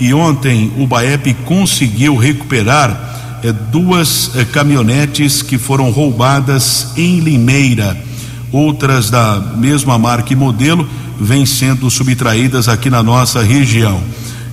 E 0.00 0.12
ontem 0.12 0.72
o 0.76 0.86
BAEP 0.86 1.34
conseguiu 1.44 2.16
recuperar 2.16 3.40
eh, 3.42 3.52
duas 3.52 4.32
eh, 4.34 4.44
caminhonetes 4.44 5.40
que 5.40 5.56
foram 5.56 5.90
roubadas 5.90 6.88
em 6.96 7.20
Limeira. 7.20 7.96
Outras 8.50 9.10
da 9.10 9.40
mesma 9.56 9.96
marca 9.98 10.32
e 10.32 10.36
modelo 10.36 10.88
vêm 11.20 11.46
sendo 11.46 11.88
subtraídas 11.88 12.68
aqui 12.68 12.90
na 12.90 13.02
nossa 13.02 13.42
região. 13.42 14.02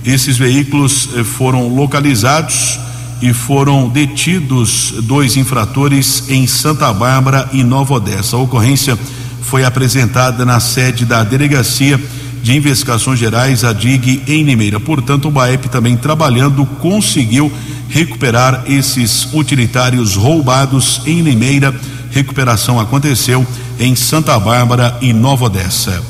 Esses 0.04 0.38
veículos 0.38 1.08
eh, 1.16 1.24
foram 1.24 1.66
localizados 1.66 2.78
e 3.22 3.32
foram 3.32 3.88
detidos 3.88 4.92
dois 5.04 5.36
infratores 5.36 6.24
em 6.28 6.44
Santa 6.46 6.92
Bárbara 6.92 7.48
e 7.52 7.62
Nova 7.62 7.94
Odessa. 7.94 8.36
A 8.36 8.40
ocorrência 8.40 8.98
foi 9.40 9.64
apresentada 9.64 10.44
na 10.44 10.58
sede 10.58 11.06
da 11.06 11.22
Delegacia 11.22 12.00
de 12.42 12.56
Investigações 12.56 13.20
Gerais, 13.20 13.62
a 13.62 13.72
DIG, 13.72 14.24
em 14.26 14.42
Limeira. 14.42 14.80
Portanto, 14.80 15.28
o 15.28 15.30
BAEP 15.30 15.68
também 15.68 15.96
trabalhando 15.96 16.66
conseguiu 16.80 17.50
recuperar 17.88 18.64
esses 18.66 19.28
utilitários 19.32 20.16
roubados 20.16 21.02
em 21.06 21.22
Limeira. 21.22 21.72
Recuperação 22.10 22.80
aconteceu 22.80 23.46
em 23.78 23.94
Santa 23.94 24.36
Bárbara 24.40 24.98
e 25.00 25.12
Nova 25.12 25.44
Odessa. 25.44 26.02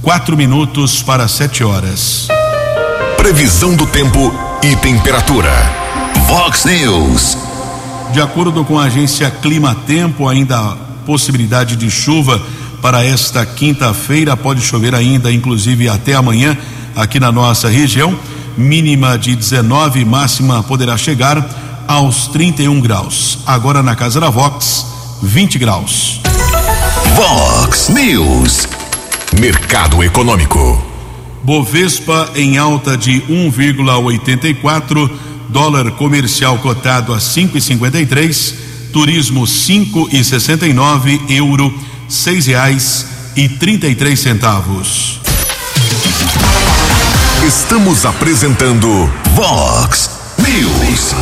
Quatro 0.00 0.36
minutos 0.36 1.02
para 1.02 1.28
sete 1.28 1.62
horas. 1.62 2.28
Previsão 3.18 3.76
do 3.76 3.86
tempo 3.86 4.32
e 4.62 4.74
temperatura. 4.76 5.83
Vox 6.26 6.64
News. 6.64 7.36
De 8.12 8.20
acordo 8.20 8.64
com 8.64 8.78
a 8.78 8.84
agência 8.84 9.30
Clima 9.30 9.74
Tempo, 9.86 10.28
ainda 10.28 10.58
há 10.58 10.76
possibilidade 11.04 11.76
de 11.76 11.90
chuva 11.90 12.40
para 12.80 13.04
esta 13.04 13.44
quinta-feira. 13.44 14.36
Pode 14.36 14.60
chover 14.60 14.94
ainda, 14.94 15.32
inclusive 15.32 15.88
até 15.88 16.14
amanhã, 16.14 16.56
aqui 16.96 17.20
na 17.20 17.30
nossa 17.30 17.68
região. 17.68 18.18
Mínima 18.56 19.18
de 19.18 19.34
19, 19.34 20.04
máxima 20.04 20.62
poderá 20.62 20.96
chegar 20.96 21.44
aos 21.86 22.28
31 22.28 22.80
graus. 22.80 23.38
Agora 23.46 23.82
na 23.82 23.94
casa 23.94 24.20
da 24.20 24.30
Vox, 24.30 24.86
20 25.22 25.58
graus. 25.58 26.20
Vox 27.14 27.88
News. 27.88 28.68
Mercado 29.40 30.02
Econômico. 30.02 30.82
Bovespa 31.42 32.30
em 32.34 32.56
alta 32.56 32.96
de 32.96 33.20
1,84, 33.22 35.10
dólar 35.54 35.92
comercial 35.92 36.58
cotado 36.58 37.14
a 37.14 37.18
5,53, 37.18 38.54
turismo 38.92 39.42
5,69, 39.42 41.30
euro 41.30 41.72
seis 42.08 42.46
reais 42.46 43.06
e 43.36 43.48
trinta 43.48 43.86
e 43.86 43.94
três 43.94 44.18
centavos. 44.18 45.20
Estamos 47.46 48.04
apresentando 48.04 49.08
Vox 49.36 50.10
News. 50.38 51.14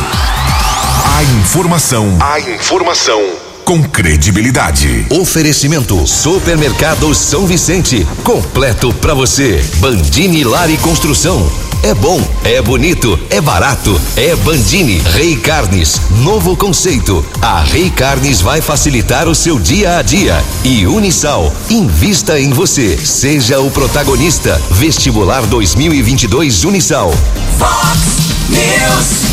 A 1.15 1.23
informação, 1.39 2.17
a 2.19 2.39
informação 2.39 3.21
com 3.63 3.83
credibilidade. 3.83 5.05
Oferecimento 5.11 6.07
Supermercado 6.07 7.13
São 7.13 7.45
Vicente, 7.45 8.03
completo 8.23 8.91
para 8.95 9.13
você. 9.13 9.63
Bandini 9.79 10.43
Lar 10.43 10.71
e 10.71 10.77
Construção. 10.77 11.72
É 11.83 11.93
bom, 11.93 12.19
é 12.45 12.61
bonito, 12.61 13.19
é 13.29 13.41
barato, 13.41 13.99
é 14.15 14.33
Bandini. 14.37 14.99
Rei 14.99 15.35
Carnes, 15.35 15.99
novo 16.19 16.55
conceito. 16.55 17.25
A 17.41 17.61
Rei 17.61 17.89
Carnes 17.89 18.39
vai 18.39 18.61
facilitar 18.61 19.27
o 19.27 19.35
seu 19.35 19.59
dia 19.59 19.97
a 19.97 20.01
dia. 20.01 20.41
E 20.63 20.87
Unisal, 20.87 21.53
invista 21.69 22.39
em 22.39 22.51
você, 22.51 22.97
seja 22.97 23.59
o 23.59 23.69
protagonista. 23.69 24.61
Vestibular 24.71 25.41
2022 25.41 26.63
Unisal. 26.63 27.13
Vox 27.57 27.99
News. 28.47 29.25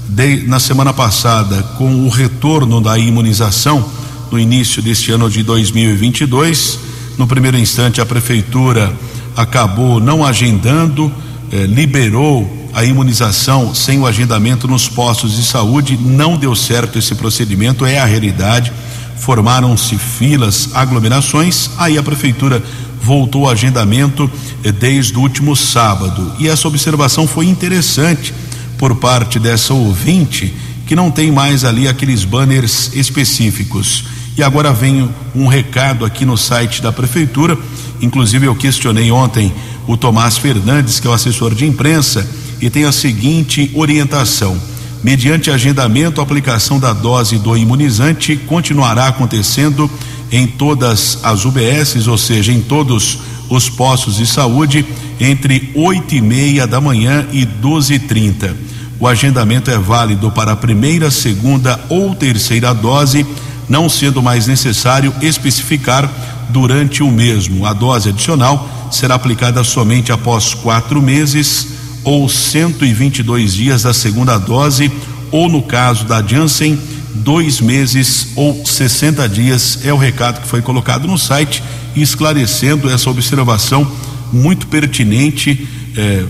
de, 0.08 0.46
na 0.46 0.60
semana 0.60 0.92
passada 0.92 1.62
com 1.78 2.04
o 2.04 2.08
retorno 2.08 2.80
da 2.80 2.98
imunização 2.98 3.88
no 4.30 4.38
início 4.38 4.82
deste 4.82 5.10
ano 5.10 5.30
de 5.30 5.42
2022. 5.42 6.78
No 7.16 7.26
primeiro 7.26 7.58
instante, 7.58 8.00
a 8.00 8.06
prefeitura 8.06 8.92
acabou 9.36 10.00
não 10.00 10.24
agendando, 10.24 11.10
eh, 11.50 11.64
liberou 11.66 12.61
a 12.74 12.84
imunização 12.84 13.74
sem 13.74 13.98
o 13.98 14.06
agendamento 14.06 14.66
nos 14.66 14.88
postos 14.88 15.36
de 15.36 15.42
saúde. 15.42 15.98
Não 16.00 16.36
deu 16.36 16.54
certo 16.54 16.98
esse 16.98 17.14
procedimento, 17.14 17.84
é 17.84 17.98
a 17.98 18.04
realidade. 18.04 18.72
Formaram-se 19.16 19.96
filas, 19.96 20.70
aglomerações. 20.74 21.70
Aí 21.76 21.98
a 21.98 22.02
prefeitura 22.02 22.62
voltou 23.02 23.46
ao 23.46 23.52
agendamento 23.52 24.30
eh, 24.64 24.72
desde 24.72 25.16
o 25.16 25.20
último 25.20 25.54
sábado. 25.56 26.32
E 26.38 26.48
essa 26.48 26.68
observação 26.68 27.26
foi 27.26 27.46
interessante 27.46 28.32
por 28.78 28.96
parte 28.96 29.38
dessa 29.38 29.74
ouvinte 29.74 30.54
que 30.86 30.96
não 30.96 31.10
tem 31.10 31.30
mais 31.30 31.64
ali 31.64 31.88
aqueles 31.88 32.24
banners 32.24 32.90
específicos. 32.94 34.04
E 34.36 34.42
agora 34.42 34.72
vem 34.72 35.08
um 35.34 35.46
recado 35.46 36.04
aqui 36.04 36.24
no 36.24 36.36
site 36.36 36.80
da 36.80 36.90
prefeitura. 36.90 37.56
Inclusive 38.00 38.46
eu 38.46 38.54
questionei 38.54 39.10
ontem 39.10 39.52
o 39.86 39.96
Tomás 39.96 40.38
Fernandes, 40.38 40.98
que 40.98 41.06
é 41.06 41.10
o 41.10 41.12
assessor 41.12 41.54
de 41.54 41.66
imprensa, 41.66 42.28
e 42.62 42.70
tem 42.70 42.84
a 42.84 42.92
seguinte 42.92 43.70
orientação: 43.74 44.56
mediante 45.02 45.50
agendamento, 45.50 46.20
a 46.20 46.24
aplicação 46.24 46.78
da 46.78 46.92
dose 46.92 47.36
do 47.38 47.56
imunizante 47.56 48.36
continuará 48.36 49.08
acontecendo 49.08 49.90
em 50.30 50.46
todas 50.46 51.18
as 51.24 51.44
UBSs, 51.44 52.08
ou 52.08 52.16
seja, 52.16 52.52
em 52.52 52.62
todos 52.62 53.18
os 53.50 53.68
postos 53.68 54.16
de 54.16 54.26
saúde, 54.26 54.86
entre 55.20 55.72
8 55.74 56.14
e 56.14 56.20
meia 56.22 56.66
da 56.66 56.80
manhã 56.80 57.26
e 57.32 57.44
12 57.44 57.94
e 57.94 57.98
30. 57.98 58.56
O 58.98 59.06
agendamento 59.06 59.70
é 59.70 59.76
válido 59.76 60.30
para 60.30 60.52
a 60.52 60.56
primeira, 60.56 61.10
segunda 61.10 61.78
ou 61.88 62.14
terceira 62.14 62.72
dose, 62.72 63.26
não 63.68 63.88
sendo 63.88 64.22
mais 64.22 64.46
necessário 64.46 65.12
especificar 65.20 66.08
durante 66.50 67.02
o 67.02 67.10
mesmo. 67.10 67.66
A 67.66 67.72
dose 67.72 68.10
adicional 68.10 68.88
será 68.90 69.16
aplicada 69.16 69.64
somente 69.64 70.12
após 70.12 70.54
quatro 70.54 71.02
meses 71.02 71.81
ou 72.04 72.28
122 72.28 73.54
dias 73.54 73.82
da 73.82 73.94
segunda 73.94 74.38
dose, 74.38 74.90
ou 75.30 75.48
no 75.48 75.62
caso 75.62 76.04
da 76.04 76.22
Janssen, 76.22 76.78
dois 77.14 77.60
meses 77.60 78.28
ou 78.36 78.64
60 78.64 79.28
dias. 79.28 79.80
É 79.84 79.92
o 79.92 79.96
recado 79.96 80.40
que 80.40 80.48
foi 80.48 80.62
colocado 80.62 81.06
no 81.06 81.18
site, 81.18 81.62
esclarecendo 81.94 82.90
essa 82.90 83.10
observação 83.10 83.90
muito 84.32 84.66
pertinente, 84.66 85.68
eh, 85.96 86.24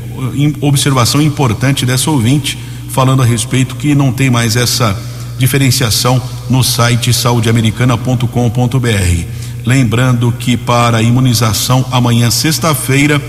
observação 0.61 1.23
importante 1.23 1.87
dessa 1.87 2.11
ouvinte, 2.11 2.59
falando 2.89 3.23
a 3.23 3.25
respeito 3.25 3.77
que 3.77 3.95
não 3.95 4.13
tem 4.13 4.29
mais 4.29 4.57
essa 4.57 4.97
diferenciação 5.39 6.21
no 6.51 6.63
site 6.63 7.13
saudeamericana.com.br. 7.13 9.27
Lembrando 9.65 10.33
que 10.33 10.57
para 10.57 11.03
imunização 11.03 11.85
amanhã, 11.91 12.31
sexta-feira, 12.31 13.23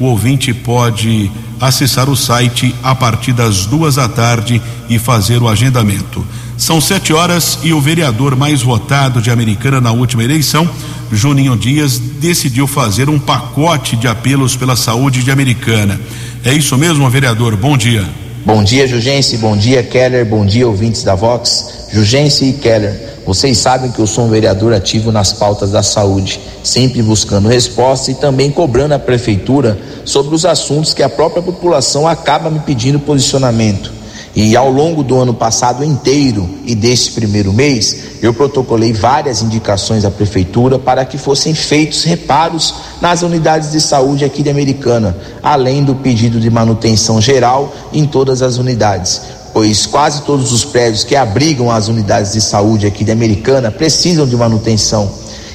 o 0.00 0.06
ouvinte 0.06 0.54
pode 0.54 1.30
acessar 1.60 2.08
o 2.08 2.16
site 2.16 2.74
a 2.82 2.94
partir 2.94 3.34
das 3.34 3.66
duas 3.66 3.96
da 3.96 4.08
tarde 4.08 4.60
e 4.88 4.98
fazer 4.98 5.42
o 5.42 5.48
agendamento. 5.48 6.26
São 6.56 6.80
sete 6.80 7.12
horas 7.12 7.58
e 7.62 7.72
o 7.74 7.80
vereador 7.80 8.34
mais 8.34 8.62
votado 8.62 9.20
de 9.20 9.30
Americana 9.30 9.80
na 9.80 9.92
última 9.92 10.24
eleição, 10.24 10.68
Juninho 11.12 11.56
Dias, 11.56 11.98
decidiu 11.98 12.66
fazer 12.66 13.10
um 13.10 13.18
pacote 13.18 13.94
de 13.94 14.08
apelos 14.08 14.56
pela 14.56 14.74
saúde 14.74 15.22
de 15.22 15.30
Americana. 15.30 16.00
É 16.44 16.52
isso 16.52 16.78
mesmo, 16.78 17.08
vereador? 17.10 17.54
Bom 17.56 17.76
dia. 17.76 18.08
Bom 18.44 18.64
dia, 18.64 18.86
Jugense. 18.86 19.36
Bom 19.36 19.54
dia, 19.54 19.82
Keller. 19.82 20.24
Bom 20.24 20.46
dia, 20.46 20.66
ouvintes 20.66 21.02
da 21.02 21.14
Vox. 21.14 21.88
Jugense 21.92 22.46
e 22.46 22.52
Keller. 22.54 23.09
Vocês 23.30 23.58
sabem 23.58 23.92
que 23.92 24.00
eu 24.00 24.08
sou 24.08 24.24
um 24.24 24.28
vereador 24.28 24.74
ativo 24.74 25.12
nas 25.12 25.32
pautas 25.32 25.70
da 25.70 25.84
saúde, 25.84 26.40
sempre 26.64 27.00
buscando 27.00 27.48
resposta 27.48 28.10
e 28.10 28.14
também 28.16 28.50
cobrando 28.50 28.92
a 28.94 28.98
prefeitura 28.98 29.78
sobre 30.04 30.34
os 30.34 30.44
assuntos 30.44 30.92
que 30.92 31.00
a 31.00 31.08
própria 31.08 31.40
população 31.40 32.08
acaba 32.08 32.50
me 32.50 32.58
pedindo 32.58 32.98
posicionamento. 32.98 33.92
E 34.34 34.56
ao 34.56 34.68
longo 34.68 35.04
do 35.04 35.16
ano 35.16 35.32
passado 35.32 35.84
inteiro 35.84 36.50
e 36.66 36.74
deste 36.74 37.12
primeiro 37.12 37.52
mês, 37.52 38.18
eu 38.20 38.34
protocolei 38.34 38.92
várias 38.92 39.42
indicações 39.42 40.04
à 40.04 40.10
prefeitura 40.10 40.76
para 40.76 41.04
que 41.04 41.16
fossem 41.16 41.54
feitos 41.54 42.02
reparos 42.02 42.74
nas 43.00 43.22
unidades 43.22 43.70
de 43.70 43.80
saúde 43.80 44.24
aqui 44.24 44.42
de 44.42 44.50
Americana, 44.50 45.16
além 45.40 45.84
do 45.84 45.94
pedido 45.94 46.40
de 46.40 46.50
manutenção 46.50 47.20
geral 47.20 47.72
em 47.92 48.08
todas 48.08 48.42
as 48.42 48.58
unidades. 48.58 49.22
Pois 49.52 49.86
quase 49.86 50.22
todos 50.22 50.52
os 50.52 50.64
prédios 50.64 51.04
que 51.04 51.16
abrigam 51.16 51.70
as 51.70 51.88
unidades 51.88 52.32
de 52.32 52.40
saúde 52.40 52.86
aqui 52.86 53.04
de 53.04 53.10
Americana 53.10 53.70
precisam 53.70 54.26
de 54.26 54.36
manutenção. 54.36 55.10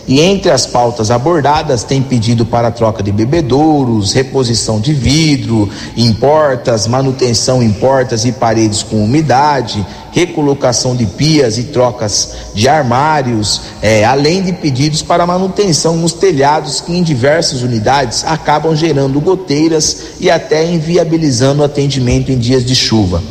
E 0.07 0.21
entre 0.21 0.51
as 0.51 0.67
pautas 0.67 1.09
abordadas 1.09 1.83
tem 1.83 1.99
pedido 2.01 2.45
para 2.45 2.69
troca 2.69 3.01
de 3.01 3.11
bebedouros, 3.11 4.13
reposição 4.13 4.79
de 4.79 4.93
vidro, 4.93 5.67
em 5.97 6.13
portas, 6.13 6.85
manutenção 6.85 7.63
em 7.63 7.71
portas 7.71 8.23
e 8.23 8.31
paredes 8.31 8.83
com 8.83 9.03
umidade, 9.03 9.83
recolocação 10.11 10.95
de 10.95 11.07
pias 11.07 11.57
e 11.57 11.63
trocas 11.63 12.33
de 12.53 12.69
armários, 12.69 13.61
é, 13.81 14.05
além 14.05 14.43
de 14.43 14.53
pedidos 14.53 15.01
para 15.01 15.25
manutenção 15.25 15.97
nos 15.97 16.13
telhados 16.13 16.79
que 16.79 16.95
em 16.95 17.01
diversas 17.01 17.63
unidades 17.63 18.23
acabam 18.25 18.75
gerando 18.75 19.19
goteiras 19.19 19.97
e 20.19 20.29
até 20.29 20.71
inviabilizando 20.71 21.63
o 21.63 21.65
atendimento 21.65 22.31
em 22.31 22.37
dias 22.37 22.63
de 22.63 22.75
chuva. 22.75 23.23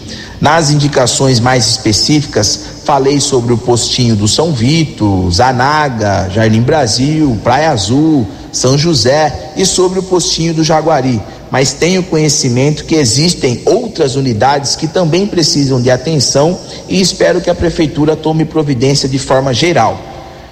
Nas 0.44 0.68
indicações 0.68 1.40
mais 1.40 1.66
específicas, 1.66 2.60
falei 2.84 3.18
sobre 3.18 3.54
o 3.54 3.56
postinho 3.56 4.14
do 4.14 4.28
São 4.28 4.52
Vito, 4.52 5.30
Zanaga, 5.30 6.28
Jardim 6.28 6.60
Brasil, 6.60 7.40
Praia 7.42 7.70
Azul, 7.70 8.26
São 8.52 8.76
José 8.76 9.54
e 9.56 9.64
sobre 9.64 10.00
o 10.00 10.02
postinho 10.02 10.52
do 10.52 10.62
Jaguari. 10.62 11.18
Mas 11.50 11.72
tenho 11.72 12.02
conhecimento 12.02 12.84
que 12.84 12.94
existem 12.94 13.62
outras 13.64 14.16
unidades 14.16 14.76
que 14.76 14.86
também 14.86 15.26
precisam 15.26 15.80
de 15.80 15.90
atenção 15.90 16.60
e 16.90 17.00
espero 17.00 17.40
que 17.40 17.48
a 17.48 17.54
prefeitura 17.54 18.14
tome 18.14 18.44
providência 18.44 19.08
de 19.08 19.18
forma 19.18 19.54
geral. 19.54 19.98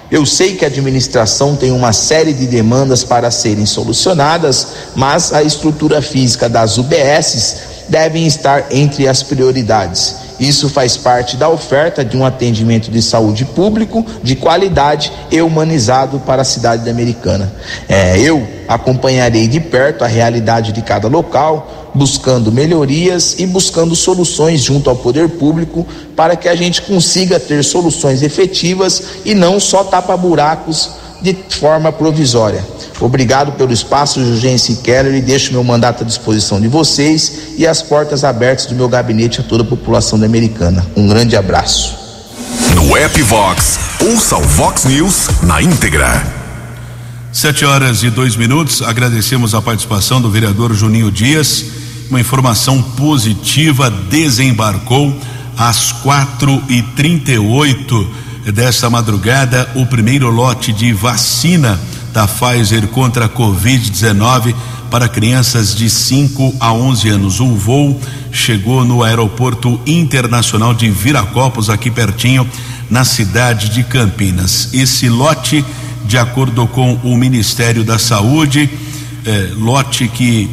Eu 0.09 0.25
sei 0.25 0.55
que 0.55 0.65
a 0.65 0.69
administração 0.69 1.55
tem 1.55 1.71
uma 1.71 1.93
série 1.93 2.33
de 2.33 2.47
demandas 2.47 3.03
para 3.03 3.29
serem 3.29 3.67
solucionadas, 3.67 4.69
mas 4.95 5.31
a 5.31 5.43
estrutura 5.43 6.01
física 6.01 6.49
das 6.49 6.79
UBSs 6.79 7.72
devem 7.93 8.25
estar 8.25 8.65
entre 8.71 9.07
as 9.07 9.21
prioridades. 9.21 10.15
Isso 10.39 10.67
faz 10.67 10.97
parte 10.97 11.37
da 11.37 11.47
oferta 11.47 12.03
de 12.03 12.17
um 12.17 12.25
atendimento 12.25 12.89
de 12.89 13.03
saúde 13.03 13.45
público 13.45 14.03
de 14.23 14.35
qualidade 14.35 15.11
e 15.29 15.39
humanizado 15.39 16.19
para 16.21 16.41
a 16.41 16.45
cidade 16.45 16.89
americana. 16.89 17.53
É, 17.87 18.17
eu 18.17 18.47
acompanharei 18.67 19.47
de 19.47 19.59
perto 19.59 20.03
a 20.03 20.07
realidade 20.07 20.71
de 20.71 20.81
cada 20.81 21.07
local, 21.07 21.91
buscando 21.93 22.51
melhorias 22.51 23.35
e 23.37 23.45
buscando 23.45 23.95
soluções 23.95 24.59
junto 24.61 24.89
ao 24.89 24.95
poder 24.95 25.29
público 25.29 25.85
para 26.15 26.35
que 26.35 26.49
a 26.49 26.55
gente 26.55 26.81
consiga 26.81 27.39
ter 27.39 27.63
soluções 27.63 28.23
efetivas 28.23 29.03
e 29.23 29.35
não 29.35 29.59
só 29.59 29.83
tapa-buracos 29.83 31.02
de 31.23 31.35
forma 31.57 31.91
provisória. 31.91 32.63
Obrigado 32.99 33.53
pelo 33.53 33.71
espaço, 33.71 34.23
Jugense 34.23 34.75
Keller, 34.83 35.15
e 35.15 35.21
deixo 35.21 35.53
meu 35.53 35.63
mandato 35.63 36.03
à 36.03 36.05
disposição 36.05 36.59
de 36.59 36.67
vocês 36.67 37.55
e 37.57 37.65
as 37.65 37.81
portas 37.81 38.23
abertas 38.25 38.65
do 38.65 38.75
meu 38.75 38.89
gabinete 38.89 39.39
a 39.39 39.43
toda 39.43 39.63
a 39.63 39.65
população 39.65 40.19
da 40.19 40.25
Americana. 40.25 40.85
Um 40.95 41.07
grande 41.07 41.35
abraço. 41.37 41.95
No 42.75 42.97
app 42.97 43.21
Vox, 43.23 43.79
ouça 44.05 44.37
o 44.37 44.41
Vox 44.41 44.83
News 44.83 45.29
na 45.43 45.61
íntegra. 45.61 46.21
Sete 47.31 47.65
horas 47.65 48.03
e 48.03 48.09
dois 48.09 48.35
minutos. 48.35 48.81
Agradecemos 48.81 49.55
a 49.55 49.61
participação 49.61 50.21
do 50.21 50.29
vereador 50.29 50.73
Juninho 50.73 51.09
Dias. 51.09 51.65
Uma 52.09 52.19
informação 52.19 52.81
positiva 52.81 53.89
desembarcou 53.89 55.17
às 55.57 55.91
quatro 55.91 56.61
e 56.69 56.81
trinta 56.81 57.31
e 57.31 57.39
oito 57.39 58.07
desta 58.51 58.89
madrugada 58.89 59.69
o 59.75 59.85
primeiro 59.85 60.29
lote 60.29 60.73
de 60.73 60.91
vacina 60.91 61.79
da 62.11 62.27
Pfizer 62.27 62.87
contra 62.87 63.25
a 63.25 63.29
Covid-19 63.29 64.53
para 64.91 65.09
crianças 65.09 65.73
de 65.75 65.89
5 65.89 66.55
a 66.59 66.71
11 66.73 67.09
anos. 67.09 67.39
O 67.39 67.55
voo 67.55 67.99
chegou 68.31 68.85
no 68.85 69.01
Aeroporto 69.01 69.79
Internacional 69.85 70.73
de 70.73 70.89
Viracopos, 70.89 71.69
aqui 71.69 71.89
pertinho, 71.89 72.47
na 72.89 73.03
cidade 73.03 73.69
de 73.69 73.83
Campinas. 73.83 74.69
Esse 74.73 75.09
lote, 75.09 75.65
de 76.05 76.17
acordo 76.17 76.67
com 76.67 76.93
o 77.03 77.17
Ministério 77.17 77.83
da 77.83 77.97
Saúde, 77.97 78.69
é, 79.25 79.49
lote 79.55 80.07
que 80.07 80.49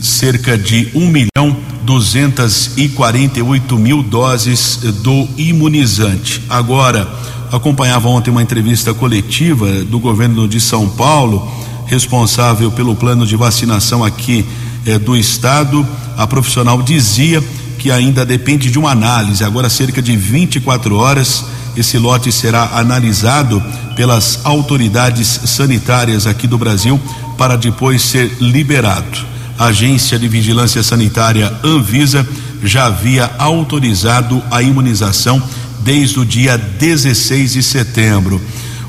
cerca 0.00 0.56
de 0.58 0.88
1 0.94 1.08
milhão 1.08 1.56
248 1.84 3.78
mil 3.78 4.02
doses 4.02 4.78
do 5.02 5.28
imunizante. 5.36 6.42
Agora, 6.48 7.08
acompanhava 7.50 8.08
ontem 8.08 8.30
uma 8.30 8.42
entrevista 8.42 8.94
coletiva 8.94 9.84
do 9.84 9.98
governo 9.98 10.46
de 10.46 10.60
São 10.60 10.88
Paulo, 10.88 11.50
responsável 11.86 12.70
pelo 12.70 12.94
plano 12.94 13.26
de 13.26 13.34
vacinação 13.36 14.04
aqui 14.04 14.46
eh, 14.86 14.98
do 14.98 15.16
estado. 15.16 15.86
A 16.16 16.26
profissional 16.26 16.80
dizia 16.82 17.42
que 17.78 17.90
ainda 17.90 18.24
depende 18.24 18.70
de 18.70 18.78
uma 18.78 18.90
análise. 18.90 19.42
Agora, 19.42 19.68
cerca 19.68 20.00
de 20.00 20.16
24 20.16 20.94
horas, 20.96 21.44
esse 21.76 21.98
lote 21.98 22.30
será 22.30 22.78
analisado 22.78 23.62
pelas 23.96 24.40
autoridades 24.44 25.40
sanitárias 25.46 26.26
aqui 26.26 26.46
do 26.46 26.58
Brasil 26.58 27.00
para 27.36 27.56
depois 27.56 28.02
ser 28.02 28.30
liberado. 28.40 29.30
A 29.60 29.66
Agência 29.66 30.18
de 30.18 30.26
Vigilância 30.26 30.82
Sanitária 30.82 31.52
Anvisa 31.62 32.26
já 32.64 32.86
havia 32.86 33.30
autorizado 33.36 34.42
a 34.50 34.62
imunização 34.62 35.42
desde 35.80 36.18
o 36.18 36.24
dia 36.24 36.56
16 36.56 37.52
de 37.52 37.62
setembro. 37.62 38.40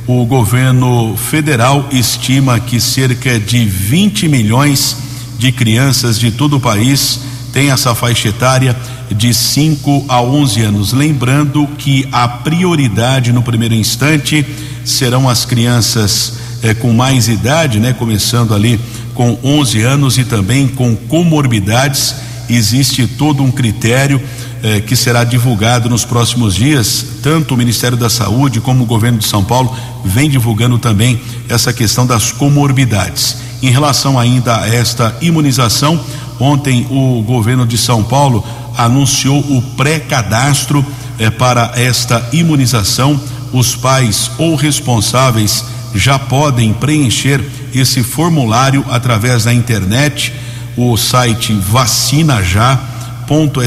O 0.07 0.25
governo 0.25 1.17
federal 1.17 1.89
estima 1.91 2.57
que 2.57 2.79
cerca 2.79 3.37
de 3.37 3.65
20 3.65 4.29
milhões 4.29 4.95
de 5.37 5.51
crianças 5.51 6.17
de 6.17 6.31
todo 6.31 6.55
o 6.55 6.61
país 6.61 7.19
têm 7.51 7.69
essa 7.69 7.93
faixa 7.93 8.29
etária 8.29 8.73
de 9.13 9.33
5 9.33 10.05
a 10.07 10.21
11 10.21 10.61
anos. 10.61 10.93
Lembrando 10.93 11.67
que 11.77 12.07
a 12.13 12.29
prioridade 12.29 13.33
no 13.33 13.43
primeiro 13.43 13.75
instante 13.75 14.45
serão 14.85 15.27
as 15.27 15.43
crianças 15.43 16.39
eh, 16.63 16.73
com 16.73 16.93
mais 16.93 17.27
idade, 17.27 17.77
né? 17.77 17.91
Começando 17.91 18.53
ali 18.53 18.79
com 19.13 19.37
11 19.43 19.81
anos 19.81 20.17
e 20.17 20.23
também 20.23 20.67
com 20.67 20.95
comorbidades. 20.95 22.15
Existe 22.49 23.07
todo 23.07 23.43
um 23.43 23.51
critério 23.51 24.21
eh, 24.63 24.79
que 24.79 24.95
será 24.95 25.23
divulgado 25.23 25.89
nos 25.89 26.05
próximos 26.05 26.53
dias. 26.53 27.05
Tanto 27.23 27.53
o 27.53 27.57
Ministério 27.57 27.97
da 27.97 28.09
Saúde 28.09 28.61
como 28.61 28.83
o 28.83 28.85
governo 28.85 29.17
de 29.17 29.25
São 29.25 29.43
Paulo 29.43 29.75
vem 30.05 30.29
divulgando 30.29 30.77
também 30.77 31.19
essa 31.49 31.73
questão 31.73 32.05
das 32.05 32.31
comorbidades. 32.31 33.37
Em 33.61 33.71
relação 33.71 34.19
ainda 34.19 34.61
a 34.61 34.67
esta 34.67 35.15
imunização, 35.21 35.99
ontem 36.39 36.85
o 36.89 37.23
governo 37.23 37.65
de 37.65 37.77
São 37.77 38.03
Paulo 38.03 38.45
anunciou 38.77 39.39
o 39.39 39.61
pré-cadastro 39.75 40.85
eh, 41.17 41.29
para 41.29 41.71
esta 41.75 42.29
imunização. 42.31 43.19
Os 43.51 43.75
pais 43.75 44.31
ou 44.37 44.55
responsáveis 44.55 45.65
já 45.95 46.17
podem 46.17 46.73
preencher 46.73 47.43
esse 47.73 48.03
formulário 48.03 48.83
através 48.89 49.45
da 49.45 49.53
internet, 49.53 50.33
o 50.75 50.97
site 50.97 51.53
Vacina 51.53 52.43
Já 52.43 52.91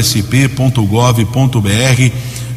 .sp.gov.br 0.03 2.11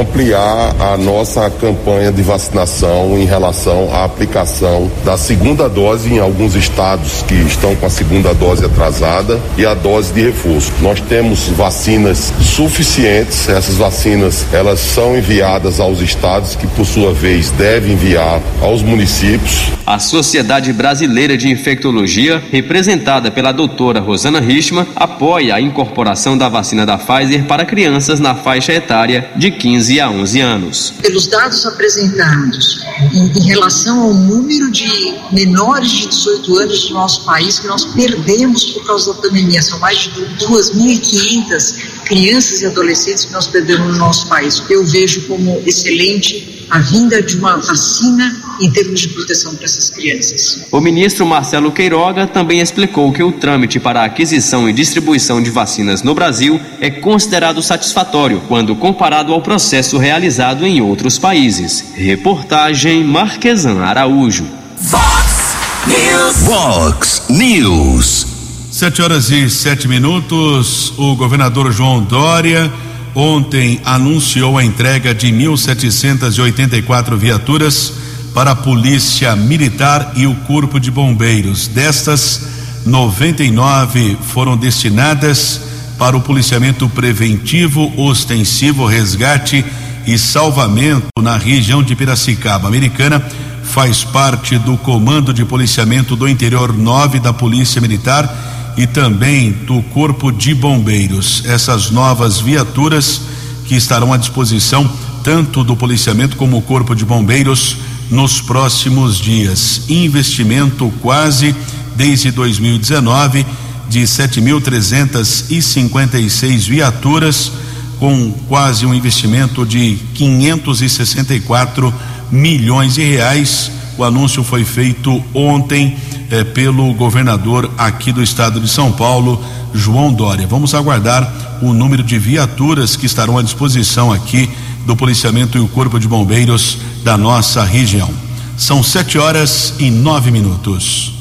ampliar 0.00 0.74
a 0.78 0.96
nossa 0.96 1.48
campanha 1.50 2.12
de 2.12 2.22
vacinação 2.22 3.16
em 3.18 3.24
relação 3.24 3.88
à 3.92 4.04
aplicação 4.04 4.90
da 5.04 5.16
segunda 5.16 5.68
dose 5.68 6.12
em 6.12 6.18
alguns 6.18 6.54
estados 6.54 7.22
que 7.26 7.34
estão 7.34 7.74
com 7.76 7.86
a 7.86 7.90
segunda 7.90 8.34
dose 8.34 8.64
atrasada 8.64 9.40
e 9.56 9.64
a 9.64 9.72
dose 9.72 10.12
de 10.12 10.22
reforço. 10.22 10.72
Nós 10.80 11.00
temos 11.00 11.48
vacinas 11.48 12.32
suficientes, 12.40 13.48
essas 13.48 13.76
vacinas 13.76 14.46
elas 14.52 14.80
são 14.80 15.16
enviadas 15.16 15.80
aos 15.80 16.00
estados 16.00 16.56
que 16.56 16.66
por 16.66 16.84
sua 16.84 17.12
vez 17.12 17.50
devem 17.52 17.92
enviar 17.92 18.40
aos 18.60 18.82
municípios. 18.82 19.72
A 19.86 19.98
Sociedade 19.98 20.72
Brasileira 20.72 21.36
de 21.36 21.50
Infectologia, 21.50 22.42
representada 22.50 23.30
pela 23.30 23.52
doutora 23.52 24.00
Rosana 24.00 24.40
Richman, 24.40 24.86
apoia 24.96 25.54
a 25.54 25.60
incorporação 25.60 26.36
da 26.36 26.48
vacina 26.48 26.84
da 26.84 26.98
Pfizer 26.98 27.44
para 27.44 27.64
crianças 27.64 27.93
na 28.20 28.34
faixa 28.34 28.72
etária 28.72 29.30
de 29.36 29.50
15 29.50 30.00
a 30.00 30.10
11 30.10 30.40
anos. 30.40 30.94
Pelos 31.00 31.26
dados 31.26 31.64
apresentados 31.66 32.84
em, 33.12 33.32
em 33.38 33.46
relação 33.46 34.00
ao 34.00 34.14
número 34.14 34.70
de 34.70 35.14
menores 35.32 35.90
de 35.90 36.08
18 36.08 36.58
anos 36.58 36.88
do 36.88 36.94
nosso 36.94 37.24
país 37.24 37.58
que 37.58 37.66
nós 37.66 37.84
perdemos 37.84 38.64
por 38.66 38.86
causa 38.86 39.12
da 39.12 39.20
pandemia, 39.20 39.62
são 39.62 39.78
mais 39.78 39.98
de 39.98 40.10
2.500 40.46 42.04
crianças 42.04 42.62
e 42.62 42.66
adolescentes 42.66 43.24
que 43.24 43.32
nós 43.32 43.46
perdemos 43.46 43.92
no 43.92 43.98
nosso 43.98 44.28
país. 44.28 44.62
Eu 44.68 44.84
vejo 44.84 45.22
como 45.26 45.62
excelente 45.66 46.66
a 46.70 46.78
vinda 46.80 47.22
de 47.22 47.36
uma 47.36 47.56
vacina 47.56 48.43
em 48.60 48.70
termos 48.70 49.00
de 49.00 49.08
proteção 49.08 49.54
para 49.54 49.64
essas 49.64 49.90
crianças. 49.90 50.66
O 50.70 50.80
ministro 50.80 51.26
Marcelo 51.26 51.72
Queiroga 51.72 52.26
também 52.26 52.60
explicou 52.60 53.12
que 53.12 53.22
o 53.22 53.32
trâmite 53.32 53.80
para 53.80 54.02
a 54.02 54.04
aquisição 54.04 54.68
e 54.68 54.72
distribuição 54.72 55.42
de 55.42 55.50
vacinas 55.50 56.02
no 56.02 56.14
Brasil 56.14 56.60
é 56.80 56.90
considerado 56.90 57.62
satisfatório 57.62 58.42
quando 58.48 58.76
comparado 58.76 59.32
ao 59.32 59.40
processo 59.40 59.98
realizado 59.98 60.66
em 60.66 60.80
outros 60.80 61.18
países. 61.18 61.84
Reportagem 61.94 63.04
Marquesan 63.04 63.80
Araújo. 63.80 64.44
Fox 64.76 65.56
News. 65.86 66.36
Fox 66.46 67.22
News. 67.28 68.26
Sete 68.70 69.02
horas 69.02 69.30
e 69.30 69.48
sete 69.48 69.86
minutos. 69.86 70.92
O 70.98 71.14
governador 71.14 71.70
João 71.72 72.02
Dória 72.02 72.72
ontem 73.14 73.80
anunciou 73.84 74.58
a 74.58 74.64
entrega 74.64 75.14
de 75.14 75.28
1.784 75.28 77.16
viaturas 77.16 78.03
para 78.34 78.50
a 78.50 78.56
Polícia 78.56 79.36
Militar 79.36 80.12
e 80.16 80.26
o 80.26 80.34
Corpo 80.34 80.80
de 80.80 80.90
Bombeiros. 80.90 81.68
Destas, 81.68 82.48
99 82.84 84.18
foram 84.20 84.56
destinadas 84.56 85.60
para 85.96 86.16
o 86.16 86.20
policiamento 86.20 86.88
preventivo, 86.88 87.92
ostensivo, 87.96 88.84
resgate 88.84 89.64
e 90.04 90.18
salvamento 90.18 91.06
na 91.22 91.36
região 91.36 91.82
de 91.82 91.94
Piracicaba. 91.94 92.66
Americana 92.66 93.24
faz 93.62 94.02
parte 94.02 94.58
do 94.58 94.76
Comando 94.76 95.32
de 95.32 95.44
Policiamento 95.44 96.16
do 96.16 96.28
Interior 96.28 96.76
9 96.76 97.20
da 97.20 97.32
Polícia 97.32 97.80
Militar 97.80 98.74
e 98.76 98.86
também 98.86 99.52
do 99.52 99.80
Corpo 99.84 100.32
de 100.32 100.52
Bombeiros. 100.54 101.44
Essas 101.46 101.90
novas 101.90 102.40
viaturas 102.40 103.22
que 103.66 103.76
estarão 103.76 104.12
à 104.12 104.16
disposição 104.16 104.90
tanto 105.22 105.64
do 105.64 105.74
policiamento 105.74 106.36
como 106.36 106.58
o 106.58 106.62
Corpo 106.62 106.94
de 106.94 107.04
Bombeiros 107.04 107.78
nos 108.10 108.40
próximos 108.40 109.18
dias. 109.18 109.82
Investimento 109.88 110.92
quase 111.00 111.54
desde 111.96 112.30
2019 112.30 113.46
de 113.88 114.00
7.356 114.00 116.68
viaturas 116.68 117.52
com 117.98 118.32
quase 118.48 118.84
um 118.84 118.94
investimento 118.94 119.64
de 119.64 119.96
564 120.14 121.94
milhões 122.30 122.94
de 122.94 123.04
reais. 123.04 123.70
O 123.96 124.04
anúncio 124.04 124.42
foi 124.42 124.64
feito 124.64 125.22
ontem 125.32 125.96
eh, 126.30 126.42
pelo 126.42 126.92
governador 126.94 127.70
aqui 127.78 128.12
do 128.12 128.22
estado 128.22 128.60
de 128.60 128.68
São 128.68 128.90
Paulo, 128.90 129.42
João 129.72 130.12
Dória. 130.12 130.46
Vamos 130.46 130.74
aguardar 130.74 131.60
o 131.62 131.72
número 131.72 132.02
de 132.02 132.18
viaturas 132.18 132.96
que 132.96 133.06
estarão 133.06 133.38
à 133.38 133.42
disposição 133.42 134.12
aqui 134.12 134.50
do 134.84 134.96
policiamento 134.96 135.56
e 135.56 135.60
o 135.60 135.68
corpo 135.68 135.98
de 135.98 136.08
bombeiros 136.08 136.78
da 137.04 137.18
nossa 137.18 137.62
região. 137.62 138.08
São 138.56 138.82
sete 138.82 139.18
horas 139.18 139.74
e 139.78 139.90
nove 139.90 140.30
minutos. 140.30 141.12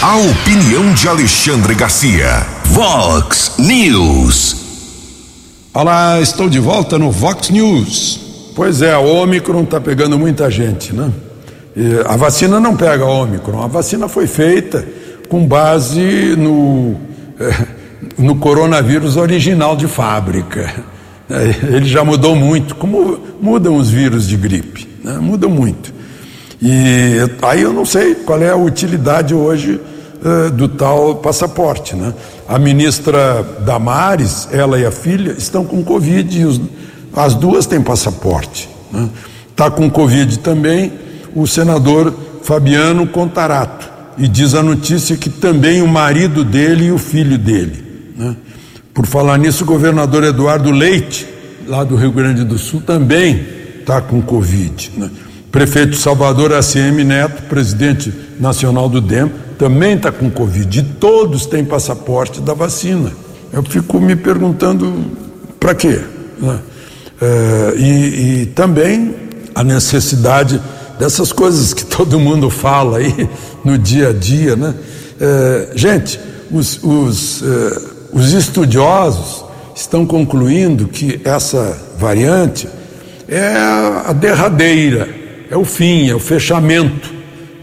A 0.00 0.16
opinião 0.18 0.94
de 0.94 1.08
Alexandre 1.08 1.74
Garcia. 1.74 2.46
Vox 2.66 3.56
News. 3.58 4.56
Olá, 5.74 6.20
estou 6.20 6.48
de 6.48 6.60
volta 6.60 6.96
no 6.96 7.10
Vox 7.10 7.50
News. 7.50 8.20
Pois 8.54 8.80
é, 8.80 8.92
a 8.92 9.00
Omicron 9.00 9.64
está 9.64 9.80
pegando 9.80 10.16
muita 10.16 10.48
gente, 10.48 10.94
né? 10.94 11.10
E 11.76 12.06
a 12.06 12.16
vacina 12.16 12.60
não 12.60 12.76
pega 12.76 13.02
a 13.02 13.10
Omicron, 13.10 13.60
a 13.60 13.66
vacina 13.66 14.08
foi 14.08 14.28
feita 14.28 14.86
com 15.28 15.44
base 15.44 16.36
no, 16.36 16.94
eh, 17.40 17.66
no 18.16 18.36
coronavírus 18.36 19.16
original 19.16 19.74
de 19.74 19.88
fábrica. 19.88 20.93
É, 21.28 21.74
ele 21.76 21.86
já 21.86 22.04
mudou 22.04 22.36
muito, 22.36 22.74
como 22.74 23.18
mudam 23.40 23.76
os 23.76 23.88
vírus 23.88 24.28
de 24.28 24.36
gripe, 24.36 24.88
né? 25.02 25.18
mudam 25.18 25.50
muito. 25.50 25.92
E 26.60 27.16
aí 27.42 27.62
eu 27.62 27.72
não 27.72 27.84
sei 27.84 28.14
qual 28.14 28.40
é 28.42 28.50
a 28.50 28.56
utilidade 28.56 29.34
hoje 29.34 29.80
uh, 30.24 30.50
do 30.50 30.68
tal 30.68 31.16
passaporte. 31.16 31.94
Né? 31.94 32.12
A 32.48 32.58
ministra 32.58 33.42
Damares, 33.64 34.48
ela 34.52 34.78
e 34.78 34.86
a 34.86 34.90
filha, 34.90 35.34
estão 35.36 35.64
com 35.64 35.82
Covid 35.84 36.38
e 36.38 36.44
os, 36.44 36.60
as 37.14 37.34
duas 37.34 37.66
têm 37.66 37.82
passaporte. 37.82 38.68
Está 38.86 38.98
né? 38.98 39.08
Tá 39.56 39.70
com 39.70 39.90
Covid 39.90 40.38
também 40.38 40.92
o 41.34 41.46
senador 41.46 42.14
Fabiano 42.42 43.06
Contarato. 43.06 43.92
E 44.16 44.28
diz 44.28 44.54
a 44.54 44.62
notícia 44.62 45.16
que 45.16 45.28
também 45.28 45.82
o 45.82 45.88
marido 45.88 46.44
dele 46.44 46.86
e 46.86 46.92
o 46.92 46.98
filho 46.98 47.36
dele. 47.36 47.84
Né? 48.16 48.36
Por 48.94 49.06
falar 49.06 49.36
nisso, 49.38 49.64
o 49.64 49.66
governador 49.66 50.22
Eduardo 50.22 50.70
Leite, 50.70 51.26
lá 51.66 51.82
do 51.82 51.96
Rio 51.96 52.12
Grande 52.12 52.44
do 52.44 52.56
Sul, 52.56 52.80
também 52.80 53.44
está 53.80 54.00
com 54.00 54.22
Covid. 54.22 54.92
Né? 54.96 55.10
Prefeito 55.50 55.96
Salvador 55.96 56.52
ACM 56.52 57.02
Neto, 57.04 57.42
presidente 57.48 58.14
nacional 58.38 58.88
do 58.88 59.00
DEM, 59.00 59.32
também 59.58 59.96
está 59.96 60.12
com 60.12 60.30
Covid. 60.30 60.78
E 60.78 60.82
todos 60.82 61.44
têm 61.44 61.64
passaporte 61.64 62.40
da 62.40 62.54
vacina. 62.54 63.12
Eu 63.52 63.64
fico 63.64 64.00
me 64.00 64.14
perguntando 64.14 64.94
para 65.58 65.74
quê? 65.74 66.00
Né? 66.38 66.58
É, 67.20 67.74
e, 67.76 68.42
e 68.42 68.46
também 68.46 69.14
a 69.54 69.64
necessidade 69.64 70.60
dessas 71.00 71.32
coisas 71.32 71.74
que 71.74 71.84
todo 71.86 72.18
mundo 72.20 72.48
fala 72.48 72.98
aí 72.98 73.28
no 73.64 73.76
dia 73.76 74.10
a 74.10 74.12
dia, 74.12 74.54
né? 74.54 74.72
É, 75.20 75.68
gente, 75.74 76.18
os, 76.50 76.82
os, 76.82 77.42
é, 77.42 77.93
os 78.14 78.32
estudiosos 78.32 79.44
estão 79.74 80.06
concluindo 80.06 80.86
que 80.86 81.20
essa 81.24 81.76
variante 81.98 82.68
é 83.28 83.56
a 84.06 84.12
derradeira, 84.12 85.08
é 85.50 85.56
o 85.56 85.64
fim, 85.64 86.08
é 86.08 86.14
o 86.14 86.20
fechamento 86.20 87.12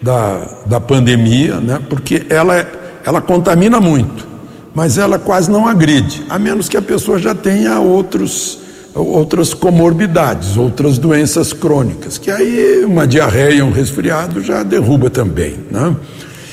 da, 0.01 0.63
da 0.65 0.79
pandemia, 0.79 1.61
né? 1.61 1.79
porque 1.89 2.25
ela, 2.29 2.67
ela 3.05 3.21
contamina 3.21 3.79
muito, 3.79 4.27
mas 4.75 4.97
ela 4.97 5.17
quase 5.17 5.49
não 5.49 5.67
agride, 5.67 6.25
a 6.29 6.37
menos 6.37 6.67
que 6.67 6.75
a 6.75 6.81
pessoa 6.81 7.17
já 7.17 7.33
tenha 7.33 7.79
outros, 7.79 8.59
outras 8.93 9.53
comorbidades, 9.53 10.57
outras 10.57 10.97
doenças 10.97 11.53
crônicas, 11.53 12.17
que 12.17 12.29
aí 12.29 12.83
uma 12.83 13.07
diarreia, 13.07 13.63
um 13.63 13.71
resfriado 13.71 14.41
já 14.41 14.63
derruba 14.63 15.09
também. 15.09 15.55
Né? 15.71 15.95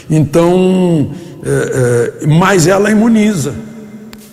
Então, 0.08 1.10
é, 1.44 2.22
é, 2.22 2.26
mas 2.26 2.68
ela 2.68 2.90
imuniza, 2.90 3.54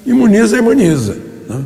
imuniza, 0.05 0.57
imuniza. 0.57 1.17
Né? 1.49 1.61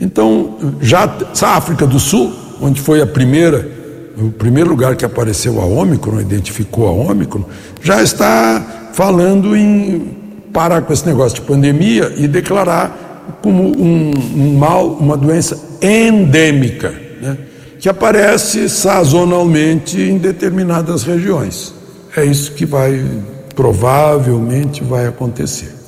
Então, 0.00 0.56
já 0.80 1.04
a 1.42 1.56
África 1.56 1.86
do 1.86 2.00
Sul, 2.00 2.32
onde 2.60 2.80
foi 2.80 3.00
a 3.00 3.06
primeira, 3.06 3.68
o 4.16 4.30
primeiro 4.30 4.70
lugar 4.70 4.96
que 4.96 5.04
apareceu 5.04 5.60
a 5.60 5.64
Ômicron, 5.64 6.20
identificou 6.20 6.88
a 6.88 6.92
Ômicron, 6.92 7.44
já 7.82 8.02
está 8.02 8.90
falando 8.92 9.56
em 9.56 10.16
parar 10.52 10.82
com 10.82 10.92
esse 10.92 11.06
negócio 11.06 11.40
de 11.40 11.46
pandemia 11.46 12.12
e 12.16 12.28
declarar 12.28 13.38
como 13.42 13.62
um, 13.62 14.12
um 14.36 14.58
mal, 14.58 14.88
uma 14.88 15.16
doença 15.16 15.58
endêmica, 15.80 16.92
né? 17.20 17.38
que 17.78 17.88
aparece 17.88 18.68
sazonalmente 18.68 20.00
em 20.00 20.18
determinadas 20.18 21.02
regiões. 21.02 21.74
É 22.16 22.24
isso 22.24 22.52
que 22.52 22.66
vai, 22.66 23.04
provavelmente, 23.54 24.84
vai 24.84 25.06
acontecer. 25.06 25.81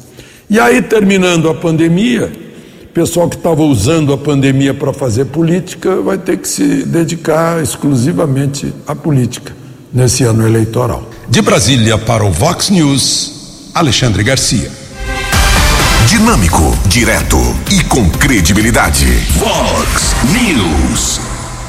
E 0.49 0.61
aí, 0.61 0.83
terminando 0.83 1.49
a 1.49 1.55
pandemia, 1.55 2.31
o 2.83 2.87
pessoal 2.89 3.29
que 3.29 3.37
estava 3.37 3.63
usando 3.63 4.13
a 4.13 4.19
pandemia 4.19 4.75
para 4.75 4.93
fazer 4.93 5.25
política 5.27 5.97
vai 6.03 6.19
ter 6.19 6.37
que 6.37 6.47
se 6.47 6.85
dedicar 6.85 7.63
exclusivamente 7.63 8.73
à 8.87 8.95
política 8.95 9.57
nesse 9.93 10.23
ano 10.25 10.47
eleitoral. 10.47 11.09
De 11.29 11.41
Brasília 11.41 11.97
para 11.97 12.25
o 12.25 12.31
Vox 12.31 12.69
News, 12.69 13.71
Alexandre 13.75 14.23
Garcia. 14.23 14.71
Dinâmico, 16.07 16.79
direto 16.87 17.39
e 17.73 17.83
com 17.85 18.09
credibilidade. 18.11 19.07
Vox 19.39 20.15
News. 20.31 21.21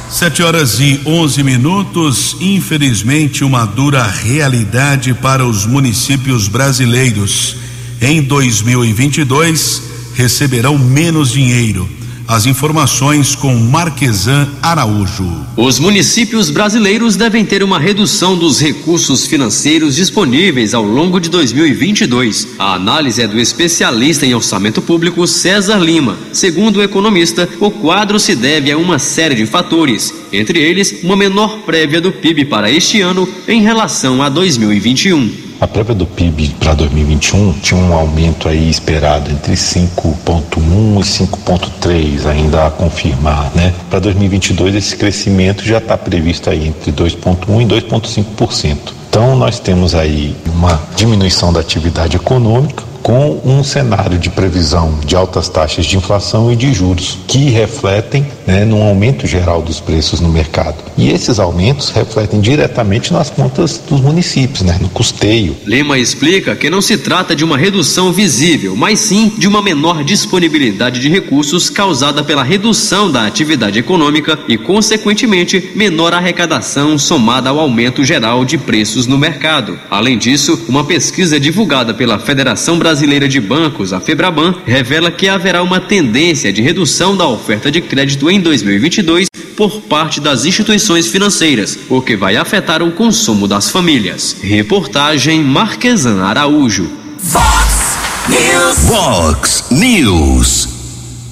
Sete 0.09 0.43
horas 0.43 0.82
e 0.82 1.01
onze 1.05 1.41
minutos. 1.43 2.36
Infelizmente, 2.41 3.43
uma 3.43 3.65
dura 3.65 4.03
realidade 4.03 5.13
para 5.13 5.45
os 5.45 5.65
municípios 5.65 6.49
brasileiros 6.49 7.55
em 8.01 8.21
2022 8.21 9.81
receberão 10.15 10.77
menos 10.77 11.31
dinheiro. 11.31 11.89
As 12.27 12.47
informações 12.47 13.35
com 13.35 13.55
Marquesan 13.55 14.49
Araújo. 14.59 15.31
Os 15.55 15.77
municípios 15.77 16.49
brasileiros 16.49 17.15
devem 17.15 17.45
ter 17.45 17.61
uma 17.61 17.77
redução 17.77 18.35
dos 18.35 18.59
recursos 18.59 19.27
financeiros 19.27 19.95
disponíveis 19.95 20.73
ao 20.73 20.83
longo 20.83 21.19
de 21.19 21.29
2022. 21.29 22.47
A 22.57 22.73
análise 22.73 23.21
é 23.21 23.27
do 23.27 23.39
especialista 23.39 24.25
em 24.25 24.33
orçamento 24.33 24.81
público 24.81 25.27
César 25.27 25.77
Lima. 25.77 26.17
Segundo 26.33 26.77
o 26.77 26.83
economista, 26.83 27.47
o 27.59 27.69
quadro 27.69 28.19
se 28.19 28.35
deve 28.35 28.71
a 28.71 28.77
uma 28.77 28.97
série 28.97 29.35
de 29.35 29.45
fatores, 29.45 30.11
entre 30.33 30.57
eles 30.57 31.03
uma 31.03 31.15
menor 31.15 31.59
prévia 31.59 32.01
do 32.01 32.11
PIB 32.11 32.45
para 32.45 32.71
este 32.71 33.01
ano 33.01 33.29
em 33.47 33.61
relação 33.61 34.23
a 34.23 34.29
2021. 34.29 35.44
A 35.60 35.68
prévia 35.68 35.95
do 35.95 36.06
PIB 36.06 36.56
para 36.60 36.74
2021 36.74 37.53
tinha 37.53 37.80
um 37.80 37.93
aumento 37.93 38.49
aí 38.49 38.70
esperado 38.70 39.32
entre 39.32 39.53
5,1 39.53 40.99
e 40.99 41.26
5,3 41.26 42.26
ainda 42.26 42.68
a 42.68 42.72
confirmar, 42.72 43.51
né? 43.56 43.74
Para 43.89 43.99
2022 43.99 44.76
esse 44.76 44.95
crescimento 44.97 45.64
já 45.64 45.78
está 45.78 45.97
previsto 45.97 46.49
aí 46.49 46.68
entre 46.68 46.91
2,1 46.91 47.62
e 47.62 47.66
2,5%. 47.66 48.78
Então 49.10 49.36
nós 49.38 49.58
temos 49.60 49.95
aí 49.95 50.36
uma 50.45 50.78
diminuição 50.95 51.53
da 51.53 51.62
atividade 51.62 52.18
econômica 52.18 52.84
com 53.06 53.39
um 53.45 53.64
cenário 53.64 54.18
de 54.18 54.32
previsão 54.32 54.99
de 55.06 55.16
altas 55.16 55.47
taxas 55.47 55.86
de 55.86 55.95
inflação 55.95 56.51
e 56.51 56.56
de 56.56 56.74
juros 56.74 57.20
que 57.28 57.51
refletem 57.51 58.26
né, 58.47 58.66
num 58.66 58.82
aumento 58.82 59.28
geral 59.28 59.62
dos 59.62 59.80
preços 59.80 60.20
no 60.20 60.28
mercado. 60.28 60.78
E 60.97 61.12
esses 61.12 61.39
aumentos 61.39 61.91
refletem 61.91 62.41
diretamente 62.41 63.14
nas 63.14 63.30
contas 63.30 63.78
dos 63.78 64.01
municípios, 64.01 64.64
né, 64.64 64.80
no 64.82 64.89
custeio. 64.89 65.56
Lima 65.68 65.99
explica 65.99 66.56
que 66.56 66.68
não 66.68 66.82
se 66.82 66.97
trata 66.97 67.36
de 67.36 67.43
uma 67.43 67.60
redução 67.60 68.12
visível, 68.12 68.76
mas 68.76 69.01
sim 69.01 69.32
de 69.38 69.47
uma 69.47 69.62
menor 69.62 70.03
disponibilidade 70.03 70.99
de 70.99 71.08
recursos 71.08 71.70
causada 71.70 72.24
pela 72.24 72.41
redução 72.41 73.12
da 73.12 73.28
atividade 73.28 73.78
econômica 73.78 74.39
e, 74.47 74.58
consequentemente, 74.58 75.74
menor 75.76 76.12
arrecadação 76.12 76.97
somada 76.97 77.51
ao 77.51 77.60
aumento 77.60 78.03
geral 78.03 78.43
de 78.43 78.58
preços 78.58 79.06
no 79.06 79.16
mercado. 79.16 79.80
Além 79.91 80.18
disso, 80.18 80.66
uma 80.68 80.84
pesquisa 80.84 81.39
divulgada 81.39 81.93
pela 81.93 82.18
Federação 82.18 82.80
Brasileira 82.80 82.94
Brasileira 82.95 83.27
de 83.27 83.41
Bancos, 83.41 83.91
a 83.91 83.99
Febraban, 83.99 84.55
revela 84.65 85.11
que 85.11 85.27
haverá 85.27 85.61
uma 85.61 85.81
tendência 85.81 86.53
de 86.53 86.61
redução 86.61 87.17
da 87.17 87.27
oferta 87.27 87.69
de 87.69 87.81
crédito 87.81 88.31
em 88.31 88.39
2022 88.39 89.27
por 89.57 89.81
parte 89.81 90.21
das 90.21 90.45
instituições 90.45 91.07
financeiras, 91.07 91.77
o 91.89 92.01
que 92.01 92.15
vai 92.15 92.37
afetar 92.37 92.81
o 92.81 92.93
consumo 92.93 93.49
das 93.49 93.69
famílias. 93.69 94.37
Reportagem 94.41 95.43
Marquesan 95.43 96.23
Araújo. 96.23 96.89
Fox 97.19 97.97
News. 98.29 98.77
Vox 98.85 99.63
News. 99.71 100.69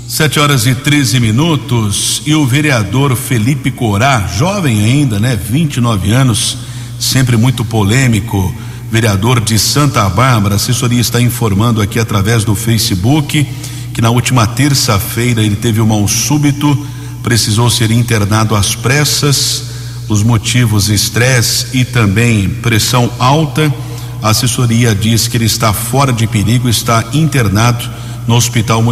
Sete 0.06 0.42
horas 0.42 0.68
e 0.68 0.76
13 0.76 1.22
minutos 1.22 2.22
e 2.26 2.36
o 2.36 2.46
vereador 2.46 3.16
Felipe 3.16 3.72
Corá, 3.72 4.28
jovem 4.38 4.84
ainda, 4.84 5.18
né? 5.18 5.40
29 5.42 6.12
anos, 6.12 6.58
sempre 7.00 7.38
muito 7.38 7.64
polêmico 7.64 8.54
vereador 8.94 9.40
de 9.40 9.58
Santa 9.58 10.08
Bárbara. 10.08 10.54
A 10.54 10.58
assessoria 10.58 11.02
está 11.02 11.20
informando 11.20 11.82
aqui 11.82 11.98
através 11.98 12.44
do 12.44 12.54
Facebook 12.54 13.44
que 13.92 14.00
na 14.04 14.12
última 14.12 14.46
terça-feira 14.46 15.42
ele 15.42 15.56
teve 15.56 15.82
um 15.82 15.88
mal 15.88 16.08
súbito, 16.08 16.78
precisou 17.24 17.72
ser 17.72 17.90
internado 17.90 18.56
às 18.56 18.76
pressas. 18.76 19.64
Os 20.08 20.22
motivos 20.22 20.90
estresse 20.90 21.76
e 21.76 21.84
também 21.84 22.48
pressão 22.48 23.12
alta. 23.18 23.74
A 24.22 24.30
assessoria 24.30 24.94
diz 24.94 25.28
que 25.28 25.38
ele 25.38 25.46
está 25.46 25.74
fora 25.74 26.14
de 26.14 26.28
perigo, 26.28 26.70
está 26.70 27.04
internado 27.14 27.90
no 28.28 28.36
hospital, 28.36 28.84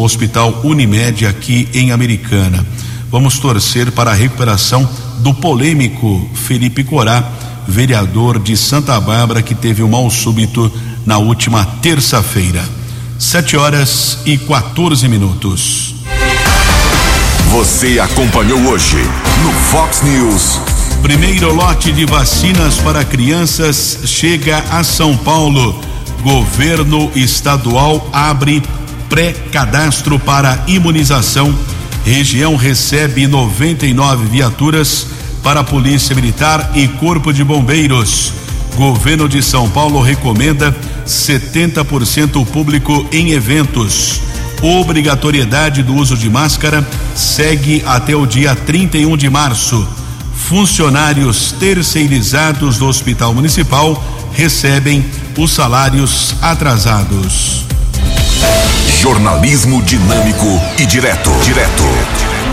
hospital 0.00 0.60
Unimed 0.62 1.26
aqui 1.26 1.68
em 1.74 1.90
Americana. 1.90 2.64
Vamos 3.10 3.40
torcer 3.40 3.90
para 3.90 4.12
a 4.12 4.14
recuperação 4.14 4.88
do 5.18 5.34
polêmico 5.34 6.30
Felipe 6.34 6.84
Corá 6.84 7.49
vereador 7.70 8.38
de 8.38 8.56
Santa 8.56 9.00
Bárbara, 9.00 9.40
que 9.40 9.54
teve 9.54 9.82
um 9.82 9.88
mal 9.88 10.10
súbito 10.10 10.70
na 11.06 11.18
última 11.18 11.64
terça-feira. 11.80 12.62
Sete 13.18 13.56
horas 13.56 14.18
e 14.26 14.36
14 14.36 15.08
minutos. 15.08 15.94
Você 17.50 17.98
acompanhou 17.98 18.60
hoje 18.68 18.96
no 19.42 19.52
Fox 19.70 20.02
News. 20.02 20.60
Primeiro 21.02 21.54
lote 21.54 21.92
de 21.92 22.04
vacinas 22.04 22.76
para 22.76 23.04
crianças 23.04 24.00
chega 24.04 24.58
a 24.70 24.84
São 24.84 25.16
Paulo. 25.16 25.80
Governo 26.22 27.10
estadual 27.14 28.08
abre 28.12 28.62
pré-cadastro 29.08 30.18
para 30.18 30.62
imunização. 30.66 31.56
Região 32.04 32.56
recebe 32.56 33.26
99 33.26 34.26
viaturas 34.26 35.06
para 35.42 35.60
a 35.60 35.64
Polícia 35.64 36.14
Militar 36.14 36.72
e 36.74 36.88
Corpo 36.88 37.32
de 37.32 37.42
Bombeiros. 37.44 38.32
Governo 38.76 39.28
de 39.28 39.42
São 39.42 39.68
Paulo 39.68 40.00
recomenda 40.00 40.74
70% 41.06 42.46
público 42.46 43.06
em 43.12 43.32
eventos. 43.32 44.20
Obrigatoriedade 44.62 45.82
do 45.82 45.94
uso 45.94 46.16
de 46.16 46.28
máscara 46.28 46.86
segue 47.14 47.82
até 47.86 48.14
o 48.14 48.26
dia 48.26 48.54
31 48.54 49.16
de 49.16 49.28
março. 49.30 49.86
Funcionários 50.34 51.52
terceirizados 51.52 52.78
do 52.78 52.86
Hospital 52.86 53.32
Municipal 53.34 54.02
recebem 54.32 55.04
os 55.36 55.52
salários 55.52 56.34
atrasados. 56.42 57.64
Jornalismo 59.00 59.82
dinâmico 59.82 60.60
e 60.78 60.86
direto. 60.86 61.30
Direto. 61.42 62.19